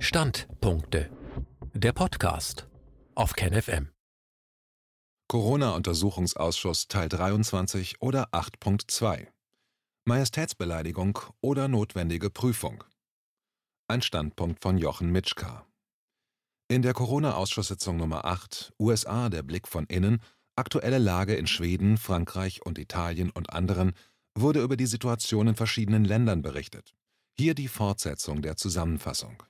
Standpunkte. 0.00 1.10
Der 1.74 1.92
Podcast 1.92 2.68
auf 3.16 3.32
KenFM. 3.32 3.88
Corona-Untersuchungsausschuss 5.26 6.86
Teil 6.86 7.08
23 7.08 8.00
oder 8.00 8.32
8.2. 8.32 9.26
Majestätsbeleidigung 10.04 11.18
oder 11.40 11.66
notwendige 11.66 12.30
Prüfung. 12.30 12.84
Ein 13.88 14.00
Standpunkt 14.00 14.62
von 14.62 14.78
Jochen 14.78 15.10
Mitschka. 15.10 15.66
In 16.68 16.82
der 16.82 16.94
Corona-Ausschusssitzung 16.94 17.96
Nummer 17.96 18.24
8, 18.24 18.74
USA, 18.78 19.28
der 19.28 19.42
Blick 19.42 19.66
von 19.66 19.84
innen, 19.86 20.22
aktuelle 20.54 20.98
Lage 20.98 21.34
in 21.34 21.48
Schweden, 21.48 21.98
Frankreich 21.98 22.64
und 22.64 22.78
Italien 22.78 23.30
und 23.30 23.52
anderen, 23.52 23.94
wurde 24.38 24.62
über 24.62 24.76
die 24.76 24.86
Situation 24.86 25.48
in 25.48 25.56
verschiedenen 25.56 26.04
Ländern 26.04 26.40
berichtet. 26.40 26.94
Hier 27.36 27.56
die 27.56 27.68
Fortsetzung 27.68 28.42
der 28.42 28.56
Zusammenfassung. 28.56 29.42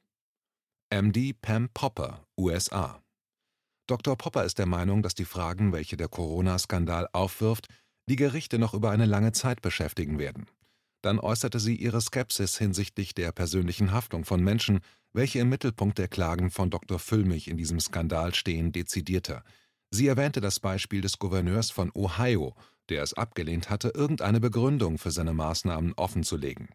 MD 0.91 1.35
Pam 1.35 1.69
Popper, 1.75 2.25
USA. 2.39 3.03
Dr. 3.87 4.17
Popper 4.17 4.45
ist 4.45 4.59
der 4.59 4.65
Meinung, 4.65 5.03
dass 5.03 5.15
die 5.15 5.27
Fragen, 5.27 5.71
welche 5.71 5.99
der 5.99 6.09
Corona-Skandal 6.09 7.11
aufwirft, 7.13 7.67
die 8.09 8.17
Gerichte 8.17 8.59
noch 8.59 8.73
über 8.73 8.91
eine 8.91 9.05
lange 9.05 9.33
Zeit 9.33 9.61
beschäftigen 9.61 10.19
werden. 10.19 10.47
Dann 11.03 11.19
äußerte 11.19 11.61
sie 11.61 11.77
ihre 11.77 12.01
Skepsis 12.01 12.57
hinsichtlich 12.57 13.15
der 13.15 13.33
persönlichen 13.33 13.93
Haftung 13.93 14.25
von 14.25 14.43
Menschen, 14.43 14.81
welche 15.13 15.41
im 15.41 15.51
Mittelpunkt 15.51 15.99
der 15.99 16.09
Klagen 16.09 16.51
von 16.51 16.71
Dr. 16.71 16.99
Füllmich 16.99 17.49
in 17.49 17.59
diesem 17.59 17.81
Skandal 17.81 18.35
stehen, 18.35 18.73
dezidierter. 18.73 19.45
Sie 19.91 20.07
erwähnte 20.07 20.41
das 20.41 20.59
Beispiel 20.59 21.03
des 21.03 21.19
Gouverneurs 21.19 21.71
von 21.71 21.91
Ohio, 21.95 22.55
der 22.89 23.03
es 23.03 23.13
abgelehnt 23.13 23.69
hatte, 23.69 23.89
irgendeine 23.89 24.41
Begründung 24.41 24.97
für 24.97 25.11
seine 25.11 25.35
Maßnahmen 25.35 25.93
offenzulegen. 25.97 26.71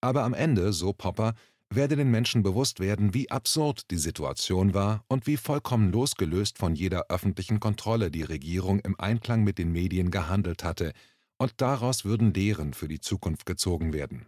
Aber 0.00 0.24
am 0.24 0.34
Ende, 0.34 0.72
so 0.72 0.92
Popper, 0.92 1.34
werde 1.74 1.96
den 1.96 2.10
Menschen 2.10 2.42
bewusst 2.42 2.80
werden, 2.80 3.14
wie 3.14 3.30
absurd 3.30 3.90
die 3.90 3.98
Situation 3.98 4.74
war 4.74 5.04
und 5.08 5.26
wie 5.26 5.36
vollkommen 5.36 5.92
losgelöst 5.92 6.58
von 6.58 6.74
jeder 6.74 7.06
öffentlichen 7.08 7.60
Kontrolle 7.60 8.10
die 8.10 8.22
Regierung 8.22 8.80
im 8.80 8.98
Einklang 8.98 9.44
mit 9.44 9.58
den 9.58 9.72
Medien 9.72 10.10
gehandelt 10.10 10.64
hatte, 10.64 10.92
und 11.38 11.54
daraus 11.56 12.04
würden 12.04 12.32
Lehren 12.32 12.72
für 12.72 12.86
die 12.86 13.00
Zukunft 13.00 13.46
gezogen 13.46 13.92
werden. 13.92 14.26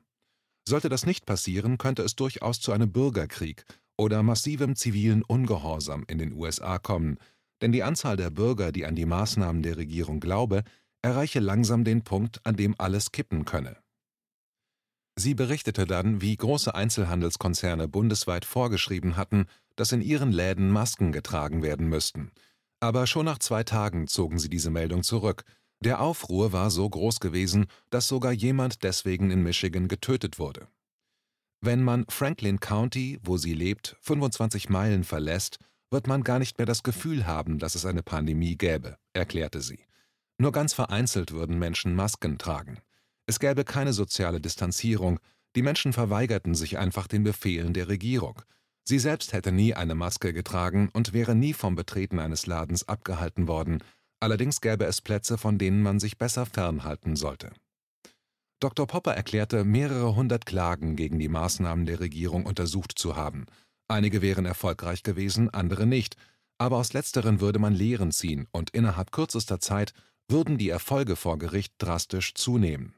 Sollte 0.66 0.88
das 0.88 1.06
nicht 1.06 1.26
passieren, 1.26 1.78
könnte 1.78 2.02
es 2.02 2.16
durchaus 2.16 2.60
zu 2.60 2.72
einem 2.72 2.90
Bürgerkrieg 2.90 3.64
oder 3.96 4.22
massivem 4.22 4.74
zivilen 4.74 5.22
Ungehorsam 5.22 6.04
in 6.08 6.18
den 6.18 6.32
USA 6.32 6.78
kommen, 6.78 7.18
denn 7.62 7.70
die 7.70 7.82
Anzahl 7.82 8.16
der 8.16 8.30
Bürger, 8.30 8.72
die 8.72 8.84
an 8.84 8.96
die 8.96 9.06
Maßnahmen 9.06 9.62
der 9.62 9.76
Regierung 9.76 10.18
glaube, 10.18 10.64
erreiche 11.02 11.40
langsam 11.40 11.84
den 11.84 12.02
Punkt, 12.02 12.44
an 12.44 12.56
dem 12.56 12.74
alles 12.78 13.12
kippen 13.12 13.44
könne. 13.44 13.76
Sie 15.16 15.34
berichtete 15.34 15.86
dann, 15.86 16.20
wie 16.20 16.36
große 16.36 16.74
Einzelhandelskonzerne 16.74 17.86
bundesweit 17.86 18.44
vorgeschrieben 18.44 19.16
hatten, 19.16 19.46
dass 19.76 19.92
in 19.92 20.02
ihren 20.02 20.32
Läden 20.32 20.70
Masken 20.70 21.12
getragen 21.12 21.62
werden 21.62 21.88
müssten. 21.88 22.32
Aber 22.80 23.06
schon 23.06 23.24
nach 23.24 23.38
zwei 23.38 23.62
Tagen 23.62 24.08
zogen 24.08 24.38
sie 24.38 24.48
diese 24.48 24.70
Meldung 24.70 25.02
zurück. 25.02 25.44
Der 25.80 26.00
Aufruhr 26.00 26.52
war 26.52 26.70
so 26.70 26.88
groß 26.88 27.20
gewesen, 27.20 27.66
dass 27.90 28.08
sogar 28.08 28.32
jemand 28.32 28.82
deswegen 28.82 29.30
in 29.30 29.42
Michigan 29.42 29.88
getötet 29.88 30.38
wurde. 30.38 30.66
Wenn 31.60 31.82
man 31.82 32.04
Franklin 32.08 32.60
County, 32.60 33.18
wo 33.22 33.36
sie 33.36 33.54
lebt, 33.54 33.96
25 34.00 34.68
Meilen 34.68 35.04
verlässt, 35.04 35.58
wird 35.90 36.06
man 36.06 36.24
gar 36.24 36.38
nicht 36.38 36.58
mehr 36.58 36.66
das 36.66 36.82
Gefühl 36.82 37.26
haben, 37.26 37.58
dass 37.58 37.74
es 37.74 37.86
eine 37.86 38.02
Pandemie 38.02 38.56
gäbe, 38.56 38.98
erklärte 39.12 39.60
sie. 39.60 39.78
Nur 40.38 40.52
ganz 40.52 40.74
vereinzelt 40.74 41.32
würden 41.32 41.58
Menschen 41.58 41.94
Masken 41.94 42.36
tragen. 42.36 42.78
Es 43.26 43.38
gäbe 43.38 43.64
keine 43.64 43.92
soziale 43.92 44.40
Distanzierung, 44.40 45.18
die 45.56 45.62
Menschen 45.62 45.92
verweigerten 45.92 46.54
sich 46.54 46.78
einfach 46.78 47.06
den 47.06 47.22
Befehlen 47.22 47.72
der 47.72 47.88
Regierung. 47.88 48.42
Sie 48.86 48.98
selbst 48.98 49.32
hätte 49.32 49.50
nie 49.50 49.74
eine 49.74 49.94
Maske 49.94 50.32
getragen 50.32 50.90
und 50.92 51.12
wäre 51.12 51.34
nie 51.34 51.54
vom 51.54 51.74
Betreten 51.74 52.18
eines 52.18 52.46
Ladens 52.46 52.86
abgehalten 52.86 53.48
worden, 53.48 53.82
allerdings 54.20 54.60
gäbe 54.60 54.84
es 54.84 55.00
Plätze, 55.00 55.38
von 55.38 55.58
denen 55.58 55.82
man 55.82 56.00
sich 56.00 56.18
besser 56.18 56.44
fernhalten 56.44 57.16
sollte. 57.16 57.52
Dr. 58.60 58.86
Popper 58.86 59.14
erklärte, 59.14 59.64
mehrere 59.64 60.14
hundert 60.16 60.46
Klagen 60.46 60.96
gegen 60.96 61.18
die 61.18 61.28
Maßnahmen 61.28 61.86
der 61.86 62.00
Regierung 62.00 62.46
untersucht 62.46 62.92
zu 62.96 63.16
haben. 63.16 63.46
Einige 63.88 64.22
wären 64.22 64.46
erfolgreich 64.46 65.02
gewesen, 65.02 65.50
andere 65.50 65.86
nicht, 65.86 66.16
aber 66.58 66.78
aus 66.78 66.92
letzteren 66.92 67.40
würde 67.40 67.58
man 67.58 67.74
Lehren 67.74 68.12
ziehen 68.12 68.46
und 68.52 68.70
innerhalb 68.70 69.12
kürzester 69.12 69.60
Zeit 69.60 69.92
würden 70.28 70.56
die 70.56 70.70
Erfolge 70.70 71.16
vor 71.16 71.38
Gericht 71.38 71.74
drastisch 71.78 72.34
zunehmen. 72.34 72.94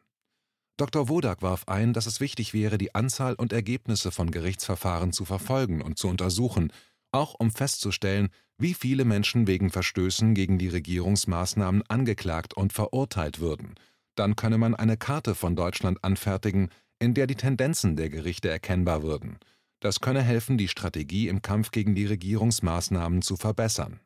Dr. 0.77 1.09
Wodak 1.09 1.41
warf 1.41 1.65
ein, 1.69 1.95
dass 1.95 2.05
es 2.07 2.21
wichtig 2.21 2.53
wäre, 2.53 2.77
die 2.77 2.95
Anzahl 2.95 3.35
und 3.35 3.53
Ergebnisse 3.53 4.11
von 4.11 4.31
Gerichtsverfahren 4.31 5.13
zu 5.13 5.25
verfolgen 5.25 5.81
und 5.81 5.99
zu 5.99 6.09
untersuchen, 6.09 6.71
auch 7.13 7.35
um 7.35 7.51
festzustellen, 7.51 8.29
wie 8.59 8.75
viele 8.75 9.07
Menschen 9.07 9.47
wegen 9.47 9.71
Verstößen 9.71 10.35
gegen 10.35 10.59
die 10.59 10.69
Regierungsmaßnahmen 10.69 11.83
angeklagt 11.89 12.55
und 12.55 12.75
verurteilt 12.75 13.41
würden. 13.41 13.75
Dann 14.17 14.37
könne 14.37 14.59
man 14.59 14.75
eine 14.75 14.99
Karte 14.99 15.35
von 15.35 15.57
Deutschland 15.57 16.03
anfertigen, 16.05 16.71
in 16.99 17.15
der 17.15 17.27
die 17.27 17.35
Tendenzen 17.37 17.97
der 17.97 18.11
Gerichte 18.11 18.49
erkennbar 18.51 19.03
würden. 19.03 19.39
Das 19.81 20.01
könne 20.01 20.23
helfen, 20.23 20.59
die 20.59 20.69
Strategie 20.69 21.29
im 21.29 21.43
Kampf 21.43 21.71
gegen 21.71 21.95
die 21.95 22.07
Regierungsmaßnahmen 22.07 23.23
zu 23.23 23.37
verbessern. 23.37 24.01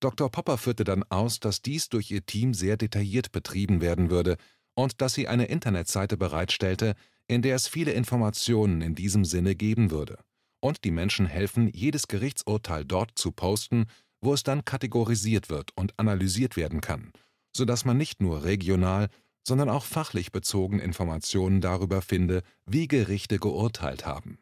Dr. 0.00 0.30
Popper 0.30 0.58
führte 0.58 0.84
dann 0.84 1.04
aus, 1.10 1.38
dass 1.38 1.62
dies 1.62 1.88
durch 1.88 2.10
ihr 2.10 2.26
Team 2.26 2.54
sehr 2.54 2.76
detailliert 2.76 3.30
betrieben 3.32 3.80
werden 3.80 4.10
würde, 4.10 4.36
und 4.74 5.00
dass 5.00 5.14
sie 5.14 5.28
eine 5.28 5.46
Internetseite 5.46 6.16
bereitstellte, 6.16 6.94
in 7.28 7.42
der 7.42 7.56
es 7.56 7.68
viele 7.68 7.92
Informationen 7.92 8.80
in 8.80 8.94
diesem 8.94 9.24
Sinne 9.24 9.54
geben 9.54 9.90
würde 9.90 10.18
und 10.60 10.84
die 10.84 10.90
Menschen 10.90 11.26
helfen, 11.26 11.68
jedes 11.72 12.08
Gerichtsurteil 12.08 12.84
dort 12.84 13.12
zu 13.16 13.32
posten, 13.32 13.86
wo 14.20 14.32
es 14.32 14.42
dann 14.42 14.64
kategorisiert 14.64 15.50
wird 15.50 15.70
und 15.76 15.98
analysiert 15.98 16.56
werden 16.56 16.80
kann, 16.80 17.12
sodass 17.54 17.84
man 17.84 17.96
nicht 17.96 18.22
nur 18.22 18.44
regional, 18.44 19.08
sondern 19.46 19.68
auch 19.68 19.84
fachlich 19.84 20.30
bezogen 20.30 20.78
Informationen 20.78 21.60
darüber 21.60 22.00
finde, 22.00 22.42
wie 22.64 22.86
Gerichte 22.86 23.38
geurteilt 23.38 24.06
haben. 24.06 24.38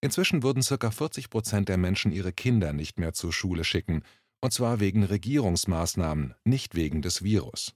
Inzwischen 0.00 0.42
würden 0.42 0.62
ca. 0.62 0.90
40 0.90 1.30
Prozent 1.30 1.68
der 1.68 1.76
Menschen 1.76 2.10
ihre 2.12 2.32
Kinder 2.32 2.72
nicht 2.72 2.98
mehr 2.98 3.12
zur 3.12 3.32
Schule 3.32 3.64
schicken, 3.64 4.02
und 4.40 4.52
zwar 4.52 4.80
wegen 4.80 5.04
Regierungsmaßnahmen, 5.04 6.34
nicht 6.44 6.74
wegen 6.74 7.02
des 7.02 7.22
Virus 7.22 7.74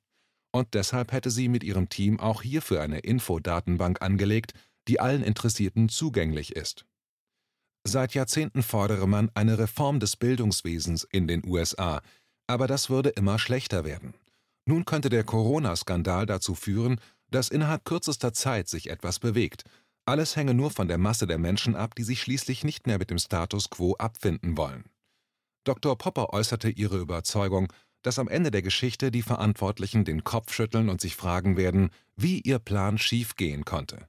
und 0.58 0.74
deshalb 0.74 1.12
hätte 1.12 1.30
sie 1.30 1.48
mit 1.48 1.62
ihrem 1.62 1.88
Team 1.88 2.18
auch 2.18 2.42
hierfür 2.42 2.82
eine 2.82 2.98
Infodatenbank 2.98 4.02
angelegt, 4.02 4.52
die 4.88 4.98
allen 4.98 5.22
Interessierten 5.22 5.88
zugänglich 5.88 6.56
ist. 6.56 6.84
Seit 7.84 8.14
Jahrzehnten 8.14 8.62
fordere 8.62 9.06
man 9.06 9.30
eine 9.34 9.58
Reform 9.58 10.00
des 10.00 10.16
Bildungswesens 10.16 11.04
in 11.04 11.28
den 11.28 11.46
USA, 11.46 12.02
aber 12.48 12.66
das 12.66 12.90
würde 12.90 13.10
immer 13.10 13.38
schlechter 13.38 13.84
werden. 13.84 14.14
Nun 14.66 14.84
könnte 14.84 15.08
der 15.08 15.24
Corona-Skandal 15.24 16.26
dazu 16.26 16.54
führen, 16.54 17.00
dass 17.30 17.48
innerhalb 17.48 17.84
kürzester 17.84 18.32
Zeit 18.32 18.68
sich 18.68 18.90
etwas 18.90 19.18
bewegt. 19.20 19.62
Alles 20.06 20.36
hänge 20.36 20.54
nur 20.54 20.70
von 20.70 20.88
der 20.88 20.98
Masse 20.98 21.26
der 21.26 21.38
Menschen 21.38 21.76
ab, 21.76 21.94
die 21.94 22.02
sich 22.02 22.20
schließlich 22.20 22.64
nicht 22.64 22.86
mehr 22.86 22.98
mit 22.98 23.10
dem 23.10 23.18
Status 23.18 23.70
quo 23.70 23.94
abfinden 23.94 24.56
wollen. 24.56 24.84
Dr. 25.64 25.96
Popper 25.96 26.32
äußerte 26.32 26.70
ihre 26.70 26.98
Überzeugung, 26.98 27.72
dass 28.02 28.18
am 28.18 28.28
Ende 28.28 28.50
der 28.50 28.62
Geschichte 28.62 29.10
die 29.10 29.22
Verantwortlichen 29.22 30.04
den 30.04 30.24
Kopf 30.24 30.52
schütteln 30.52 30.88
und 30.88 31.00
sich 31.00 31.16
fragen 31.16 31.56
werden, 31.56 31.90
wie 32.16 32.40
ihr 32.40 32.58
Plan 32.58 32.98
schiefgehen 32.98 33.64
konnte. 33.64 34.08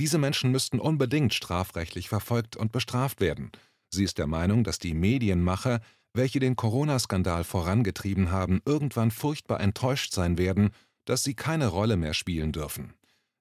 Diese 0.00 0.18
Menschen 0.18 0.50
müssten 0.50 0.80
unbedingt 0.80 1.34
strafrechtlich 1.34 2.08
verfolgt 2.08 2.56
und 2.56 2.72
bestraft 2.72 3.20
werden. 3.20 3.52
Sie 3.90 4.04
ist 4.04 4.18
der 4.18 4.26
Meinung, 4.26 4.64
dass 4.64 4.78
die 4.78 4.94
Medienmacher, 4.94 5.80
welche 6.14 6.40
den 6.40 6.56
Corona-Skandal 6.56 7.44
vorangetrieben 7.44 8.30
haben, 8.30 8.60
irgendwann 8.64 9.10
furchtbar 9.10 9.60
enttäuscht 9.60 10.12
sein 10.12 10.38
werden, 10.38 10.70
dass 11.04 11.24
sie 11.24 11.34
keine 11.34 11.68
Rolle 11.68 11.96
mehr 11.96 12.14
spielen 12.14 12.52
dürfen. 12.52 12.94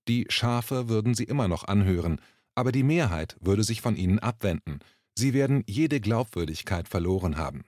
Die 0.08 0.26
Schafe 0.30 0.90
würden 0.90 1.14
sie 1.14 1.24
immer 1.24 1.48
noch 1.48 1.64
anhören, 1.64 2.20
aber 2.56 2.72
die 2.72 2.84
Mehrheit 2.84 3.38
würde 3.40 3.64
sich 3.64 3.82
von 3.82 3.96
ihnen 3.96 4.20
abwenden. 4.20 4.80
Sie 5.16 5.34
werden 5.34 5.64
jede 5.68 6.00
Glaubwürdigkeit 6.00 6.88
verloren 6.88 7.38
haben. 7.38 7.64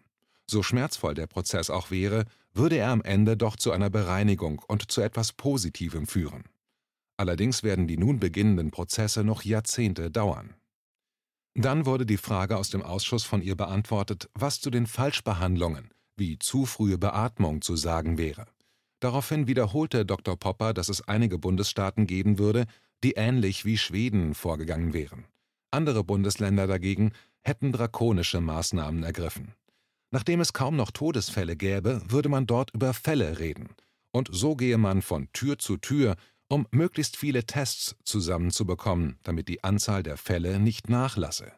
So 0.50 0.64
schmerzvoll 0.64 1.14
der 1.14 1.28
Prozess 1.28 1.70
auch 1.70 1.92
wäre, 1.92 2.26
würde 2.54 2.78
er 2.78 2.90
am 2.90 3.02
Ende 3.02 3.38
doch 3.38 3.56
zu 3.56 3.72
einer 3.72 3.90
Bereinigung 3.90 4.62
und 4.68 4.92
zu 4.92 5.02
etwas 5.02 5.34
Positivem 5.34 6.06
führen. 6.08 6.44
Allerdings 7.18 7.64
werden 7.64 7.88
die 7.88 7.98
nun 7.98 8.20
beginnenden 8.20 8.72
Prozesse 8.72 9.24
noch 9.24 9.44
Jahrzehnte 9.44 10.12
dauern. 10.12 10.56
Dann 11.56 11.86
wurde 11.86 12.06
die 12.06 12.18
Frage 12.18 12.58
aus 12.58 12.70
dem 12.70 12.82
Ausschuss 12.82 13.24
von 13.24 13.42
ihr 13.42 13.56
beantwortet, 13.56 14.30
was 14.34 14.60
zu 14.60 14.70
den 14.70 14.88
Falschbehandlungen 14.88 15.94
wie 16.16 16.38
zu 16.40 16.66
frühe 16.66 16.98
Beatmung 16.98 17.62
zu 17.62 17.76
sagen 17.76 18.18
wäre. 18.18 18.46
Daraufhin 19.00 19.48
wiederholte 19.48 20.06
Dr. 20.06 20.38
Popper, 20.38 20.74
dass 20.74 20.90
es 20.90 21.08
einige 21.08 21.38
Bundesstaaten 21.38 22.08
geben 22.08 22.40
würde, 22.40 22.66
die 23.04 23.14
ähnlich 23.14 23.66
wie 23.66 23.78
Schweden 23.78 24.34
vorgegangen 24.34 24.94
wären. 24.94 25.26
Andere 25.72 26.04
Bundesländer 26.04 26.68
dagegen 26.68 27.12
hätten 27.42 27.72
drakonische 27.72 28.40
Maßnahmen 28.40 29.04
ergriffen. 29.04 29.54
Nachdem 30.14 30.42
es 30.42 30.54
kaum 30.54 30.76
noch 30.76 30.92
Todesfälle 30.92 31.56
gäbe, 31.56 32.00
würde 32.08 32.30
man 32.30 32.46
dort 32.46 32.70
über 32.76 32.94
Fälle 32.94 33.40
reden. 33.40 33.70
Und 34.12 34.30
so 34.32 34.56
gehe 34.56 34.78
man 34.78 35.02
von 35.02 35.28
Tür 35.34 35.58
zu 35.58 35.78
Tür, 35.78 36.18
um 36.50 36.68
möglichst 36.70 37.18
viele 37.18 37.46
Tests 37.48 37.96
zusammenzubekommen, 38.04 39.18
damit 39.24 39.48
die 39.48 39.64
Anzahl 39.64 40.04
der 40.04 40.18
Fälle 40.18 40.60
nicht 40.60 40.88
nachlasse. 40.88 41.52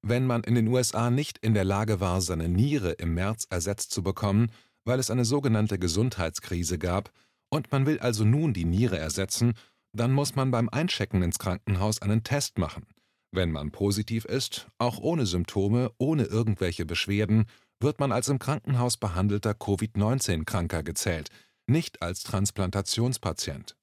Wenn 0.00 0.26
man 0.26 0.44
in 0.44 0.54
den 0.54 0.68
USA 0.68 1.10
nicht 1.10 1.36
in 1.42 1.52
der 1.52 1.64
Lage 1.64 2.00
war, 2.00 2.22
seine 2.22 2.48
Niere 2.48 2.92
im 2.92 3.12
März 3.12 3.46
ersetzt 3.50 3.90
zu 3.90 4.02
bekommen, 4.02 4.50
weil 4.86 4.98
es 4.98 5.10
eine 5.10 5.26
sogenannte 5.26 5.78
Gesundheitskrise 5.78 6.78
gab, 6.78 7.12
und 7.50 7.70
man 7.70 7.84
will 7.84 7.98
also 7.98 8.24
nun 8.24 8.54
die 8.54 8.64
Niere 8.64 8.96
ersetzen, 8.96 9.52
dann 9.92 10.10
muss 10.10 10.36
man 10.36 10.50
beim 10.50 10.70
Einchecken 10.70 11.22
ins 11.22 11.38
Krankenhaus 11.38 12.00
einen 12.00 12.24
Test 12.24 12.56
machen. 12.56 12.86
Wenn 13.30 13.52
man 13.52 13.72
positiv 13.72 14.24
ist, 14.24 14.68
auch 14.78 15.00
ohne 15.00 15.26
Symptome, 15.26 15.90
ohne 15.98 16.24
irgendwelche 16.24 16.86
Beschwerden, 16.86 17.44
wird 17.80 18.00
man 18.00 18.12
als 18.12 18.28
im 18.28 18.38
Krankenhaus 18.38 18.96
behandelter 18.96 19.54
Covid-19-Kranker 19.54 20.82
gezählt, 20.82 21.30
nicht 21.66 22.02
als 22.02 22.22
Transplantationspatient. 22.22 23.76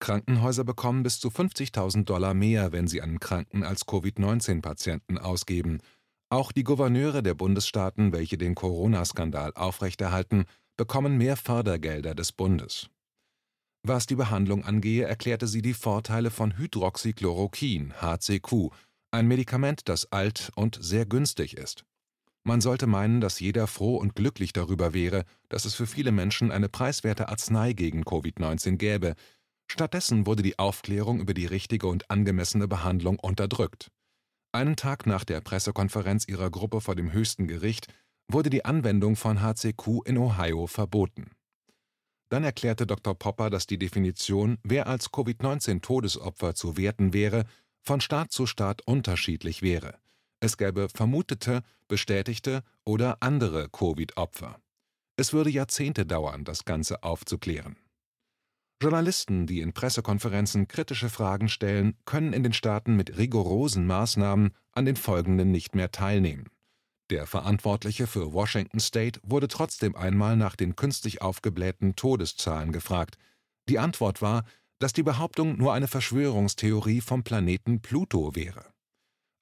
Krankenhäuser 0.00 0.64
bekommen 0.64 1.04
bis 1.04 1.20
zu 1.20 1.28
50.000 1.28 2.04
Dollar 2.04 2.34
mehr, 2.34 2.72
wenn 2.72 2.88
sie 2.88 3.00
einen 3.00 3.20
Kranken 3.20 3.62
als 3.62 3.86
Covid-19-Patienten 3.86 5.16
ausgeben. 5.16 5.80
Auch 6.28 6.50
die 6.50 6.64
Gouverneure 6.64 7.22
der 7.22 7.34
Bundesstaaten, 7.34 8.12
welche 8.12 8.36
den 8.36 8.54
Corona-Skandal 8.54 9.52
aufrechterhalten, 9.54 10.46
bekommen 10.76 11.18
mehr 11.18 11.36
Fördergelder 11.36 12.14
des 12.14 12.32
Bundes. 12.32 12.88
Was 13.84 14.06
die 14.06 14.16
Behandlung 14.16 14.64
angehe, 14.64 15.04
erklärte 15.04 15.46
sie 15.46 15.62
die 15.62 15.74
Vorteile 15.74 16.30
von 16.30 16.56
Hydroxychloroquin 16.56 17.94
(HCQ), 18.00 18.70
ein 19.10 19.28
Medikament, 19.28 19.88
das 19.88 20.10
alt 20.10 20.50
und 20.56 20.78
sehr 20.80 21.04
günstig 21.04 21.56
ist. 21.56 21.84
Man 22.44 22.60
sollte 22.60 22.86
meinen, 22.86 23.20
dass 23.20 23.40
jeder 23.40 23.66
froh 23.66 23.96
und 23.96 24.16
glücklich 24.16 24.52
darüber 24.52 24.94
wäre, 24.94 25.24
dass 25.48 25.64
es 25.64 25.74
für 25.74 25.86
viele 25.86 26.12
Menschen 26.12 26.50
eine 26.50 26.68
preiswerte 26.68 27.28
Arznei 27.28 27.72
gegen 27.72 28.02
Covid-19 28.02 28.76
gäbe, 28.76 29.14
Stattdessen 29.72 30.26
wurde 30.26 30.42
die 30.42 30.58
Aufklärung 30.58 31.18
über 31.18 31.32
die 31.32 31.46
richtige 31.46 31.86
und 31.86 32.10
angemessene 32.10 32.68
Behandlung 32.68 33.18
unterdrückt. 33.18 33.90
Einen 34.52 34.76
Tag 34.76 35.06
nach 35.06 35.24
der 35.24 35.40
Pressekonferenz 35.40 36.28
ihrer 36.28 36.50
Gruppe 36.50 36.82
vor 36.82 36.94
dem 36.94 37.10
höchsten 37.10 37.48
Gericht 37.48 37.86
wurde 38.28 38.50
die 38.50 38.66
Anwendung 38.66 39.16
von 39.16 39.40
HCQ 39.40 40.04
in 40.04 40.18
Ohio 40.18 40.66
verboten. 40.66 41.30
Dann 42.28 42.44
erklärte 42.44 42.86
Dr. 42.86 43.14
Popper, 43.14 43.48
dass 43.48 43.66
die 43.66 43.78
Definition, 43.78 44.58
wer 44.62 44.88
als 44.88 45.10
Covid-19-Todesopfer 45.10 46.54
zu 46.54 46.76
werten 46.76 47.14
wäre, 47.14 47.46
von 47.80 48.02
Staat 48.02 48.30
zu 48.30 48.46
Staat 48.46 48.82
unterschiedlich 48.86 49.62
wäre. 49.62 49.98
Es 50.42 50.56
gäbe 50.56 50.88
vermutete, 50.88 51.62
bestätigte 51.86 52.64
oder 52.84 53.18
andere 53.20 53.68
Covid-Opfer. 53.68 54.58
Es 55.16 55.32
würde 55.32 55.50
Jahrzehnte 55.50 56.04
dauern, 56.04 56.42
das 56.42 56.64
Ganze 56.64 57.04
aufzuklären. 57.04 57.76
Journalisten, 58.82 59.46
die 59.46 59.60
in 59.60 59.72
Pressekonferenzen 59.72 60.66
kritische 60.66 61.10
Fragen 61.10 61.48
stellen, 61.48 61.94
können 62.06 62.32
in 62.32 62.42
den 62.42 62.52
Staaten 62.52 62.96
mit 62.96 63.16
rigorosen 63.16 63.86
Maßnahmen 63.86 64.50
an 64.72 64.84
den 64.84 64.96
folgenden 64.96 65.52
nicht 65.52 65.76
mehr 65.76 65.92
teilnehmen. 65.92 66.48
Der 67.10 67.28
Verantwortliche 67.28 68.08
für 68.08 68.32
Washington 68.32 68.80
State 68.80 69.20
wurde 69.22 69.46
trotzdem 69.46 69.94
einmal 69.94 70.36
nach 70.36 70.56
den 70.56 70.74
künstlich 70.74 71.22
aufgeblähten 71.22 71.94
Todeszahlen 71.94 72.72
gefragt. 72.72 73.16
Die 73.68 73.78
Antwort 73.78 74.20
war, 74.22 74.44
dass 74.80 74.92
die 74.92 75.04
Behauptung 75.04 75.56
nur 75.56 75.72
eine 75.72 75.86
Verschwörungstheorie 75.86 77.00
vom 77.00 77.22
Planeten 77.22 77.80
Pluto 77.80 78.34
wäre. 78.34 78.71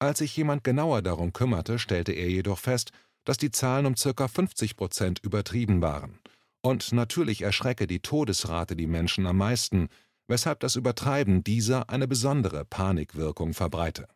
Als 0.01 0.19
sich 0.19 0.37
jemand 0.37 0.65
genauer 0.65 1.03
darum 1.03 1.33
kümmerte, 1.33 1.79
stellte 1.79 2.13
er 2.13 2.29
jedoch 2.29 2.59
fest, 2.59 2.91
dass 3.25 3.37
die 3.37 3.53
Zahlen 3.53 3.87
um 3.87 3.95
ca. 3.95 4.27
50 4.27 4.77
Prozent 4.77 5.21
übertrieben 5.21 5.81
waren 5.83 6.19
und 6.63 6.93
natürlich 6.93 7.43
erschrecke 7.43 7.87
die 7.87 8.01
Todesrate 8.01 8.77
die 8.77 8.87
Menschen 8.87 9.27
am 9.27 9.39
meisten, 9.39 9.89
weshalb 10.29 10.61
das 10.61 10.77
Übertreiben 10.77 11.43
dieser 11.43 11.91
eine 11.91 12.07
besondere 12.07 12.65
Panikwirkung 12.65 13.55
verbreite. 13.55 14.07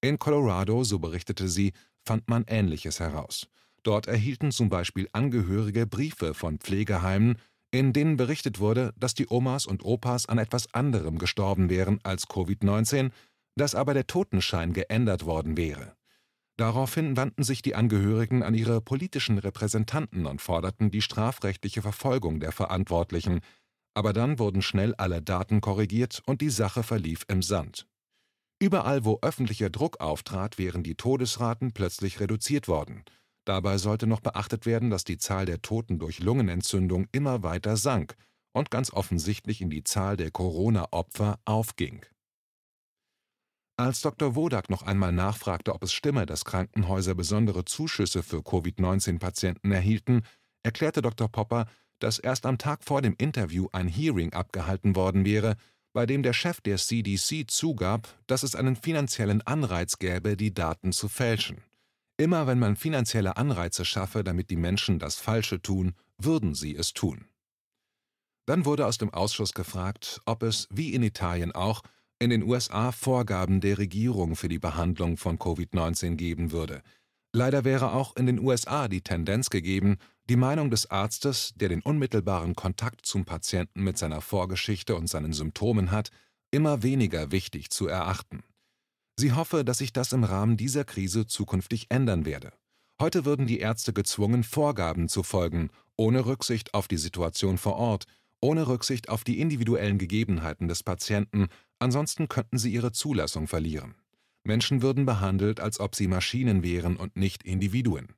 In 0.00 0.18
Colorado, 0.18 0.84
so 0.84 0.98
berichtete 0.98 1.48
sie, 1.48 1.72
fand 2.04 2.28
man 2.28 2.44
Ähnliches 2.46 3.00
heraus. 3.00 3.48
Dort 3.82 4.06
erhielten 4.06 4.52
zum 4.52 4.68
Beispiel 4.68 5.08
Angehörige 5.12 5.86
Briefe 5.86 6.34
von 6.34 6.58
Pflegeheimen, 6.58 7.38
in 7.70 7.92
denen 7.92 8.16
berichtet 8.16 8.60
wurde, 8.60 8.92
dass 8.96 9.14
die 9.14 9.26
Omas 9.28 9.66
und 9.66 9.84
Opas 9.84 10.26
an 10.26 10.38
etwas 10.38 10.72
anderem 10.74 11.18
gestorben 11.18 11.68
wären 11.68 11.98
als 12.04 12.28
Covid-19, 12.28 13.10
dass 13.56 13.74
aber 13.74 13.94
der 13.94 14.06
Totenschein 14.06 14.72
geändert 14.72 15.24
worden 15.24 15.56
wäre. 15.56 15.96
Daraufhin 16.56 17.16
wandten 17.16 17.42
sich 17.42 17.60
die 17.60 17.74
Angehörigen 17.74 18.42
an 18.42 18.54
ihre 18.54 18.80
politischen 18.80 19.38
Repräsentanten 19.38 20.26
und 20.26 20.40
forderten 20.40 20.90
die 20.90 21.02
strafrechtliche 21.02 21.82
Verfolgung 21.82 22.40
der 22.40 22.52
Verantwortlichen, 22.52 23.40
aber 23.94 24.12
dann 24.12 24.38
wurden 24.38 24.62
schnell 24.62 24.94
alle 24.94 25.22
Daten 25.22 25.60
korrigiert 25.60 26.22
und 26.26 26.40
die 26.40 26.50
Sache 26.50 26.82
verlief 26.82 27.24
im 27.28 27.42
Sand. 27.42 27.86
Überall, 28.58 29.04
wo 29.04 29.18
öffentlicher 29.20 29.68
Druck 29.68 30.00
auftrat, 30.00 30.56
wären 30.56 30.82
die 30.82 30.94
Todesraten 30.94 31.72
plötzlich 31.72 32.20
reduziert 32.20 32.68
worden. 32.68 33.04
Dabei 33.44 33.76
sollte 33.76 34.06
noch 34.06 34.20
beachtet 34.20 34.64
werden, 34.64 34.88
dass 34.88 35.04
die 35.04 35.18
Zahl 35.18 35.44
der 35.44 35.60
Toten 35.60 35.98
durch 35.98 36.20
Lungenentzündung 36.20 37.06
immer 37.12 37.42
weiter 37.42 37.76
sank 37.76 38.16
und 38.52 38.70
ganz 38.70 38.90
offensichtlich 38.92 39.60
in 39.60 39.68
die 39.68 39.84
Zahl 39.84 40.16
der 40.16 40.30
Corona-Opfer 40.30 41.38
aufging 41.44 42.04
als 43.76 44.00
Dr. 44.00 44.34
Wodak 44.34 44.70
noch 44.70 44.82
einmal 44.82 45.12
nachfragte, 45.12 45.74
ob 45.74 45.82
es 45.82 45.92
stimme, 45.92 46.26
dass 46.26 46.44
Krankenhäuser 46.44 47.14
besondere 47.14 47.64
Zuschüsse 47.64 48.22
für 48.22 48.42
Covid-19-Patienten 48.42 49.70
erhielten, 49.70 50.22
erklärte 50.62 51.02
Dr. 51.02 51.28
Popper, 51.28 51.66
dass 51.98 52.18
erst 52.18 52.46
am 52.46 52.58
Tag 52.58 52.84
vor 52.84 53.02
dem 53.02 53.14
Interview 53.18 53.68
ein 53.72 53.88
Hearing 53.88 54.32
abgehalten 54.32 54.96
worden 54.96 55.24
wäre, 55.24 55.56
bei 55.92 56.06
dem 56.06 56.22
der 56.22 56.32
Chef 56.32 56.60
der 56.60 56.76
CDC 56.76 57.50
zugab, 57.50 58.08
dass 58.26 58.42
es 58.42 58.54
einen 58.54 58.76
finanziellen 58.76 59.40
Anreiz 59.42 59.98
gäbe, 59.98 60.36
die 60.36 60.52
Daten 60.52 60.92
zu 60.92 61.08
fälschen. 61.08 61.62
Immer 62.18 62.46
wenn 62.46 62.58
man 62.58 62.76
finanzielle 62.76 63.36
Anreize 63.36 63.84
schaffe, 63.84 64.24
damit 64.24 64.50
die 64.50 64.56
Menschen 64.56 64.98
das 64.98 65.16
Falsche 65.16 65.60
tun, 65.60 65.94
würden 66.18 66.54
sie 66.54 66.74
es 66.74 66.92
tun. 66.92 67.26
Dann 68.46 68.64
wurde 68.64 68.86
aus 68.86 68.96
dem 68.98 69.12
Ausschuss 69.12 69.52
gefragt, 69.52 70.20
ob 70.24 70.42
es, 70.42 70.68
wie 70.70 70.94
in 70.94 71.02
Italien 71.02 71.52
auch, 71.52 71.82
in 72.18 72.30
den 72.30 72.42
USA 72.42 72.92
Vorgaben 72.92 73.60
der 73.60 73.78
Regierung 73.78 74.36
für 74.36 74.48
die 74.48 74.58
Behandlung 74.58 75.16
von 75.16 75.38
Covid-19 75.38 76.16
geben 76.16 76.50
würde. 76.52 76.82
Leider 77.32 77.64
wäre 77.64 77.92
auch 77.92 78.16
in 78.16 78.26
den 78.26 78.38
USA 78.38 78.88
die 78.88 79.02
Tendenz 79.02 79.50
gegeben, 79.50 79.98
die 80.28 80.36
Meinung 80.36 80.70
des 80.70 80.90
Arztes, 80.90 81.52
der 81.56 81.68
den 81.68 81.82
unmittelbaren 81.82 82.54
Kontakt 82.54 83.04
zum 83.04 83.24
Patienten 83.24 83.82
mit 83.82 83.98
seiner 83.98 84.20
Vorgeschichte 84.20 84.96
und 84.96 85.08
seinen 85.08 85.34
Symptomen 85.34 85.90
hat, 85.90 86.10
immer 86.50 86.82
weniger 86.82 87.32
wichtig 87.32 87.70
zu 87.70 87.86
erachten. 87.86 88.42
Sie 89.18 89.32
hoffe, 89.32 89.64
dass 89.64 89.78
sich 89.78 89.92
das 89.92 90.12
im 90.12 90.24
Rahmen 90.24 90.56
dieser 90.56 90.84
Krise 90.84 91.26
zukünftig 91.26 91.86
ändern 91.90 92.24
werde. 92.24 92.52
Heute 93.00 93.26
würden 93.26 93.46
die 93.46 93.58
Ärzte 93.58 93.92
gezwungen, 93.92 94.42
Vorgaben 94.42 95.08
zu 95.08 95.22
folgen, 95.22 95.70
ohne 95.96 96.24
Rücksicht 96.24 96.72
auf 96.72 96.88
die 96.88 96.96
Situation 96.96 97.58
vor 97.58 97.76
Ort, 97.76 98.06
ohne 98.46 98.68
Rücksicht 98.68 99.08
auf 99.08 99.24
die 99.24 99.40
individuellen 99.40 99.98
Gegebenheiten 99.98 100.68
des 100.68 100.82
Patienten 100.82 101.48
Ansonsten 101.78 102.28
könnten 102.28 102.58
sie 102.58 102.72
ihre 102.72 102.92
Zulassung 102.92 103.46
verlieren. 103.46 103.96
Menschen 104.44 104.80
würden 104.80 105.04
behandelt, 105.04 105.60
als 105.60 105.80
ob 105.80 105.94
sie 105.94 106.08
Maschinen 106.08 106.62
wären 106.62 106.96
und 106.96 107.16
nicht 107.16 107.42
Individuen. 107.42 108.14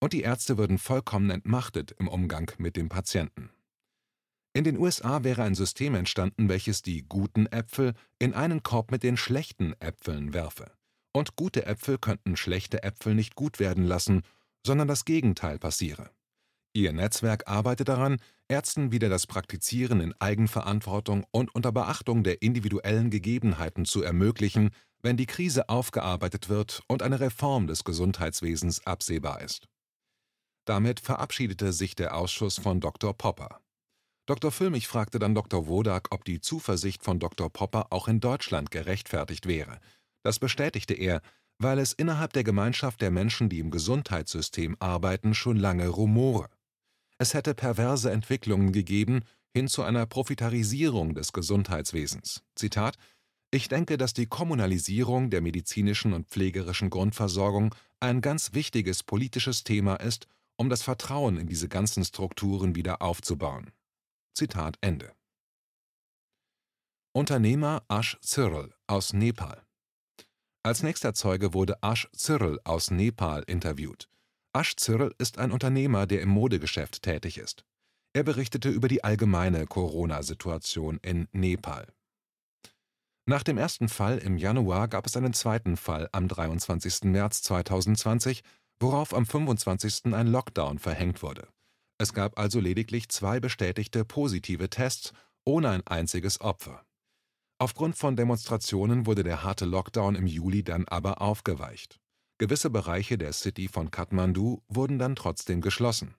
Und 0.00 0.12
die 0.12 0.22
Ärzte 0.22 0.58
würden 0.58 0.78
vollkommen 0.78 1.30
entmachtet 1.30 1.94
im 1.98 2.08
Umgang 2.08 2.50
mit 2.58 2.76
dem 2.76 2.88
Patienten. 2.88 3.50
In 4.52 4.64
den 4.64 4.76
USA 4.76 5.24
wäre 5.24 5.44
ein 5.44 5.54
System 5.54 5.94
entstanden, 5.94 6.48
welches 6.48 6.82
die 6.82 7.04
guten 7.08 7.46
Äpfel 7.46 7.94
in 8.18 8.34
einen 8.34 8.62
Korb 8.62 8.90
mit 8.90 9.02
den 9.02 9.16
schlechten 9.16 9.74
Äpfeln 9.80 10.34
werfe. 10.34 10.72
Und 11.12 11.36
gute 11.36 11.64
Äpfel 11.64 11.96
könnten 11.98 12.36
schlechte 12.36 12.82
Äpfel 12.82 13.14
nicht 13.14 13.34
gut 13.34 13.60
werden 13.60 13.84
lassen, 13.84 14.22
sondern 14.66 14.88
das 14.88 15.04
Gegenteil 15.04 15.58
passiere. 15.58 16.10
Ihr 16.74 16.92
Netzwerk 16.92 17.48
arbeitet 17.48 17.88
daran, 17.88 18.18
Ärzten 18.48 18.92
wieder 18.92 19.08
das 19.08 19.26
Praktizieren 19.26 20.00
in 20.00 20.14
Eigenverantwortung 20.20 21.24
und 21.30 21.54
unter 21.54 21.72
Beachtung 21.72 22.22
der 22.22 22.42
individuellen 22.42 23.10
Gegebenheiten 23.10 23.84
zu 23.84 24.02
ermöglichen, 24.02 24.70
wenn 25.02 25.16
die 25.16 25.26
Krise 25.26 25.68
aufgearbeitet 25.68 26.48
wird 26.48 26.82
und 26.88 27.02
eine 27.02 27.20
Reform 27.20 27.66
des 27.66 27.84
Gesundheitswesens 27.84 28.86
absehbar 28.86 29.42
ist. 29.42 29.68
Damit 30.64 31.00
verabschiedete 31.00 31.72
sich 31.72 31.94
der 31.94 32.16
Ausschuss 32.16 32.58
von 32.58 32.80
Dr. 32.80 33.12
Popper. 33.16 33.60
Dr. 34.26 34.52
Füllmich 34.52 34.86
fragte 34.86 35.18
dann 35.18 35.34
Dr. 35.34 35.66
Wodak, 35.66 36.08
ob 36.10 36.24
die 36.24 36.40
Zuversicht 36.40 37.02
von 37.02 37.18
Dr. 37.18 37.50
Popper 37.50 37.88
auch 37.90 38.06
in 38.06 38.20
Deutschland 38.20 38.70
gerechtfertigt 38.70 39.46
wäre. 39.46 39.80
Das 40.22 40.38
bestätigte 40.38 40.94
er, 40.94 41.20
weil 41.58 41.78
es 41.78 41.92
innerhalb 41.92 42.32
der 42.32 42.44
Gemeinschaft 42.44 43.00
der 43.00 43.10
Menschen, 43.10 43.48
die 43.48 43.58
im 43.58 43.70
Gesundheitssystem 43.70 44.76
arbeiten, 44.78 45.34
schon 45.34 45.56
lange 45.56 45.88
rumore. 45.88 46.48
Es 47.22 47.34
hätte 47.34 47.54
perverse 47.54 48.10
Entwicklungen 48.10 48.72
gegeben 48.72 49.20
hin 49.54 49.68
zu 49.68 49.84
einer 49.84 50.06
Profitarisierung 50.06 51.14
des 51.14 51.32
Gesundheitswesens. 51.32 52.42
Zitat 52.56 52.98
ich 53.52 53.68
denke, 53.68 53.96
dass 53.96 54.12
die 54.12 54.26
Kommunalisierung 54.26 55.30
der 55.30 55.40
medizinischen 55.40 56.14
und 56.14 56.26
pflegerischen 56.26 56.90
Grundversorgung 56.90 57.76
ein 58.00 58.22
ganz 58.22 58.54
wichtiges 58.54 59.04
politisches 59.04 59.62
Thema 59.62 59.94
ist, 59.94 60.26
um 60.56 60.68
das 60.68 60.82
Vertrauen 60.82 61.36
in 61.36 61.46
diese 61.46 61.68
ganzen 61.68 62.04
Strukturen 62.04 62.74
wieder 62.74 63.02
aufzubauen. 63.02 63.70
Zitat 64.34 64.78
Ende. 64.80 65.12
Unternehmer 67.12 67.84
Ash 67.88 68.18
Cyril 68.20 68.74
aus 68.88 69.12
Nepal 69.12 69.62
Als 70.64 70.82
nächster 70.82 71.14
Zeuge 71.14 71.54
wurde 71.54 71.76
Ash 71.82 72.08
Cyril 72.16 72.58
aus 72.64 72.90
Nepal 72.90 73.44
interviewt. 73.46 74.08
Ash 74.54 74.76
Cyril 74.76 75.14
ist 75.18 75.38
ein 75.38 75.50
Unternehmer, 75.50 76.06
der 76.06 76.20
im 76.20 76.28
Modegeschäft 76.28 77.02
tätig 77.02 77.38
ist. 77.38 77.64
Er 78.12 78.22
berichtete 78.22 78.68
über 78.68 78.88
die 78.88 79.02
allgemeine 79.02 79.66
Corona-Situation 79.66 80.98
in 81.02 81.26
Nepal. 81.32 81.86
Nach 83.24 83.42
dem 83.42 83.56
ersten 83.56 83.88
Fall 83.88 84.18
im 84.18 84.36
Januar 84.36 84.88
gab 84.88 85.06
es 85.06 85.16
einen 85.16 85.32
zweiten 85.32 85.78
Fall 85.78 86.08
am 86.12 86.28
23. 86.28 87.04
März 87.04 87.42
2020, 87.42 88.42
worauf 88.78 89.14
am 89.14 89.24
25. 89.24 90.12
ein 90.12 90.26
Lockdown 90.26 90.78
verhängt 90.78 91.22
wurde. 91.22 91.48
Es 91.96 92.12
gab 92.12 92.38
also 92.38 92.60
lediglich 92.60 93.08
zwei 93.08 93.40
bestätigte 93.40 94.04
positive 94.04 94.68
Tests 94.68 95.14
ohne 95.44 95.70
ein 95.70 95.86
einziges 95.86 96.40
Opfer. 96.40 96.84
Aufgrund 97.58 97.96
von 97.96 98.16
Demonstrationen 98.16 99.06
wurde 99.06 99.22
der 99.22 99.44
harte 99.44 99.64
Lockdown 99.64 100.16
im 100.16 100.26
Juli 100.26 100.62
dann 100.64 100.86
aber 100.88 101.22
aufgeweicht. 101.22 102.01
Gewisse 102.42 102.70
Bereiche 102.70 103.18
der 103.18 103.32
City 103.32 103.68
von 103.68 103.92
Kathmandu 103.92 104.62
wurden 104.66 104.98
dann 104.98 105.14
trotzdem 105.14 105.60
geschlossen. 105.60 106.16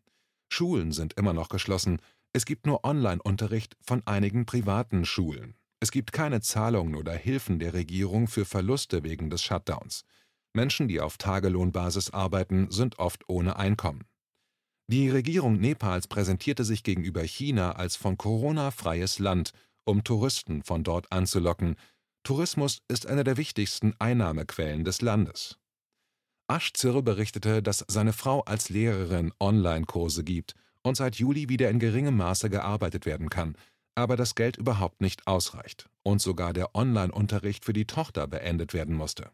Schulen 0.47 0.93
sind 0.93 1.15
immer 1.15 1.33
noch 1.33 1.49
geschlossen, 1.49 1.99
es 2.31 2.45
gibt 2.45 2.65
nur 2.65 2.85
Online-Unterricht 2.85 3.75
von 3.81 4.07
einigen 4.07 4.45
privaten 4.45 5.03
Schulen. 5.03 5.55
Es 5.81 5.91
gibt 5.91 6.13
keine 6.13 6.39
Zahlungen 6.39 6.95
oder 6.95 7.11
Hilfen 7.11 7.59
der 7.59 7.73
Regierung 7.73 8.29
für 8.29 8.45
Verluste 8.45 9.03
wegen 9.03 9.29
des 9.29 9.43
Shutdowns. 9.43 10.05
Menschen, 10.53 10.87
die 10.87 11.01
auf 11.01 11.17
Tagelohnbasis 11.17 12.11
arbeiten, 12.11 12.71
sind 12.71 12.99
oft 12.99 13.27
ohne 13.27 13.57
Einkommen. 13.57 14.05
Die 14.87 15.09
Regierung 15.09 15.59
Nepals 15.59 16.07
präsentierte 16.07 16.63
sich 16.63 16.83
gegenüber 16.83 17.23
China 17.23 17.73
als 17.73 17.97
von 17.97 18.17
Corona 18.17 18.71
freies 18.71 19.19
Land 19.19 19.51
um 19.83 20.05
Touristen 20.05 20.63
von 20.63 20.85
dort 20.85 21.11
anzulocken. 21.11 21.75
Tourismus 22.23 22.81
ist 22.87 23.07
eine 23.07 23.25
der 23.25 23.35
wichtigsten 23.35 23.93
Einnahmequellen 23.99 24.85
des 24.85 25.01
Landes. 25.01 25.59
Aschzirr 26.53 27.01
berichtete, 27.01 27.63
dass 27.63 27.83
seine 27.87 28.13
Frau 28.13 28.41
als 28.41 28.69
Lehrerin 28.69 29.33
Online-Kurse 29.39 30.23
gibt 30.23 30.53
und 30.83 30.95
seit 30.95 31.15
Juli 31.15 31.49
wieder 31.49 31.71
in 31.71 31.79
geringem 31.79 32.15
Maße 32.15 32.51
gearbeitet 32.51 33.07
werden 33.07 33.29
kann, 33.29 33.55
aber 33.95 34.17
das 34.17 34.35
Geld 34.35 34.57
überhaupt 34.57 35.01
nicht 35.01 35.25
ausreicht 35.25 35.89
und 36.03 36.21
sogar 36.21 36.53
der 36.53 36.75
Online-Unterricht 36.75 37.65
für 37.65 37.73
die 37.73 37.85
Tochter 37.85 38.27
beendet 38.27 38.75
werden 38.75 38.93
musste. 38.95 39.31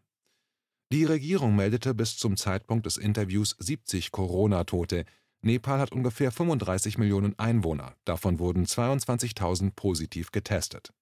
Die 0.94 1.04
Regierung 1.04 1.58
meldete 1.58 1.94
bis 1.94 2.18
zum 2.18 2.38
Zeitpunkt 2.38 2.86
des 2.86 2.96
Interviews 2.96 3.54
70 3.60 4.12
Corona-Tote, 4.12 5.04
Nepal 5.42 5.80
hat 5.80 5.92
ungefähr 5.92 6.32
35 6.32 6.98
Millionen 6.98 7.38
Einwohner, 7.38 7.96
davon 8.06 8.40
wurden 8.40 8.66
22.000 8.66 9.72
positiv 9.76 10.32
getestet. 10.32 10.94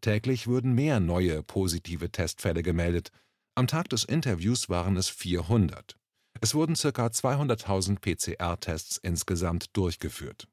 Täglich 0.00 0.46
würden 0.46 0.74
mehr 0.74 1.00
neue 1.00 1.42
positive 1.42 2.10
Testfälle 2.10 2.62
gemeldet. 2.62 3.10
Am 3.58 3.66
Tag 3.66 3.88
des 3.88 4.04
Interviews 4.04 4.68
waren 4.68 4.98
es 4.98 5.08
400. 5.08 5.96
Es 6.42 6.54
wurden 6.54 6.74
ca. 6.74 7.06
200.000 7.06 8.00
PCR-Tests 8.00 8.98
insgesamt 8.98 9.74
durchgeführt. 9.74 10.46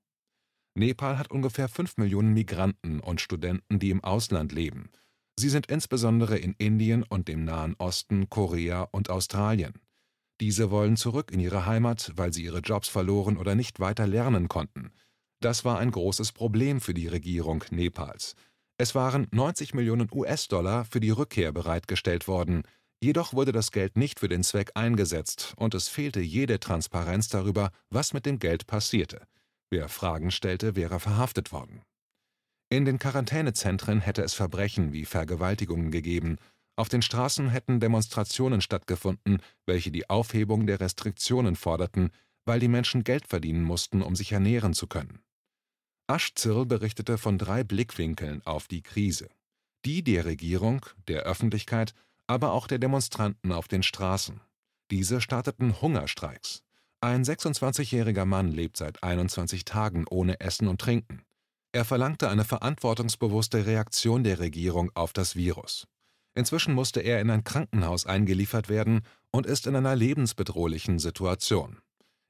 Nepal 0.76 1.18
hat 1.18 1.30
ungefähr 1.30 1.68
5 1.68 1.98
Millionen 1.98 2.34
Migranten 2.34 3.02
und 3.02 3.20
Studenten, 3.20 3.78
die 3.80 3.90
im 3.90 4.02
Ausland 4.06 4.54
leben. 4.54 4.90
Sie 5.38 5.50
sind 5.50 5.66
insbesondere 5.66 6.38
in 6.38 6.56
Indien 6.58 7.04
und 7.04 7.28
dem 7.28 7.44
Nahen 7.44 7.76
Osten, 7.78 8.30
Korea 8.30 8.84
und 8.92 9.10
Australien. 9.10 9.74
Diese 10.40 10.72
wollen 10.72 10.96
zurück 10.96 11.30
in 11.30 11.42
ihre 11.42 11.66
Heimat, 11.66 12.14
weil 12.16 12.32
sie 12.32 12.46
ihre 12.46 12.60
Jobs 12.60 12.88
verloren 12.88 13.36
oder 13.36 13.54
nicht 13.54 13.82
weiter 13.82 14.08
lernen 14.08 14.48
konnten. 14.48 14.94
Das 15.42 15.66
war 15.66 15.78
ein 15.78 15.92
großes 15.92 16.32
Problem 16.32 16.80
für 16.80 16.94
die 16.94 17.10
Regierung 17.10 17.66
Nepals. 17.70 18.38
Es 18.78 18.96
waren 18.96 19.28
90 19.32 19.74
Millionen 19.74 20.08
US-Dollar 20.10 20.86
für 20.86 21.02
die 21.02 21.10
Rückkehr 21.12 21.52
bereitgestellt 21.52 22.30
worden, 22.30 22.64
jedoch 23.04 23.34
wurde 23.34 23.52
das 23.52 23.72
Geld 23.72 23.98
nicht 23.98 24.20
für 24.20 24.30
den 24.30 24.44
Zweck 24.44 24.72
eingesetzt 24.74 25.54
und 25.58 25.76
es 25.76 25.88
fehlte 25.90 26.22
jede 26.22 26.60
Transparenz 26.60 27.28
darüber, 27.28 27.72
was 27.90 28.14
mit 28.14 28.26
dem 28.26 28.40
Geld 28.40 28.66
passierte. 28.66 29.28
Wer 29.70 29.90
Fragen 29.90 30.32
stellte, 30.32 30.76
wäre 30.76 31.00
verhaftet 31.00 31.52
worden. 31.52 31.82
In 32.70 32.86
den 32.86 32.98
Quarantänezentren 32.98 34.02
hätte 34.02 34.24
es 34.24 34.34
Verbrechen 34.34 34.94
wie 34.94 35.06
Vergewaltigungen 35.06 35.92
gegeben, 35.92 36.38
auf 36.76 36.90
den 36.90 37.04
Straßen 37.04 37.50
hätten 37.50 37.80
Demonstrationen 37.80 38.62
stattgefunden, 38.62 39.42
welche 39.68 39.92
die 39.92 40.10
Aufhebung 40.10 40.66
der 40.66 40.80
Restriktionen 40.80 41.56
forderten, 41.56 42.10
weil 42.46 42.60
die 42.60 42.68
Menschen 42.68 43.04
Geld 43.04 43.28
verdienen 43.28 43.64
mussten, 43.64 44.02
um 44.02 44.16
sich 44.16 44.32
ernähren 44.32 44.74
zu 44.74 44.88
können. 44.88 45.20
Aschzirl 46.08 46.66
berichtete 46.66 47.18
von 47.18 47.38
drei 47.38 47.64
Blickwinkeln 47.64 48.42
auf 48.46 48.68
die 48.68 48.82
Krise. 48.82 49.30
Die 49.86 50.04
der 50.04 50.26
Regierung, 50.26 50.86
der 51.08 51.24
Öffentlichkeit, 51.24 51.94
aber 52.28 52.54
auch 52.54 52.68
der 52.68 52.80
Demonstranten 52.80 53.52
auf 53.52 53.68
den 53.68 53.84
Straßen. 53.84 54.42
Diese 54.92 55.22
starteten 55.22 55.82
Hungerstreiks. 55.82 56.64
Ein 57.02 57.24
26-jähriger 57.24 58.26
Mann 58.26 58.52
lebt 58.52 58.78
seit 58.78 59.04
21 59.04 59.66
Tagen 59.66 60.06
ohne 60.10 60.40
Essen 60.40 60.68
und 60.68 60.80
Trinken. 60.80 61.24
Er 61.74 61.86
verlangte 61.86 62.30
eine 62.30 62.46
verantwortungsbewusste 62.46 63.66
Reaktion 63.66 64.24
der 64.24 64.40
Regierung 64.40 64.92
auf 64.94 65.12
das 65.12 65.36
Virus. 65.36 65.88
Inzwischen 66.36 66.74
musste 66.74 67.02
er 67.02 67.20
in 67.20 67.30
ein 67.30 67.44
Krankenhaus 67.44 68.06
eingeliefert 68.06 68.70
werden 68.70 69.02
und 69.32 69.46
ist 69.46 69.68
in 69.68 69.76
einer 69.76 69.96
lebensbedrohlichen 69.96 71.00
Situation. 71.00 71.80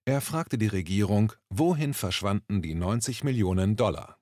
Er 0.06 0.22
fragte 0.22 0.58
die 0.58 0.68
Regierung, 0.68 1.34
wohin 1.50 1.94
verschwanden 1.94 2.62
die 2.62 2.76
90 2.76 3.24
Millionen 3.24 3.76
Dollar? 3.76 4.18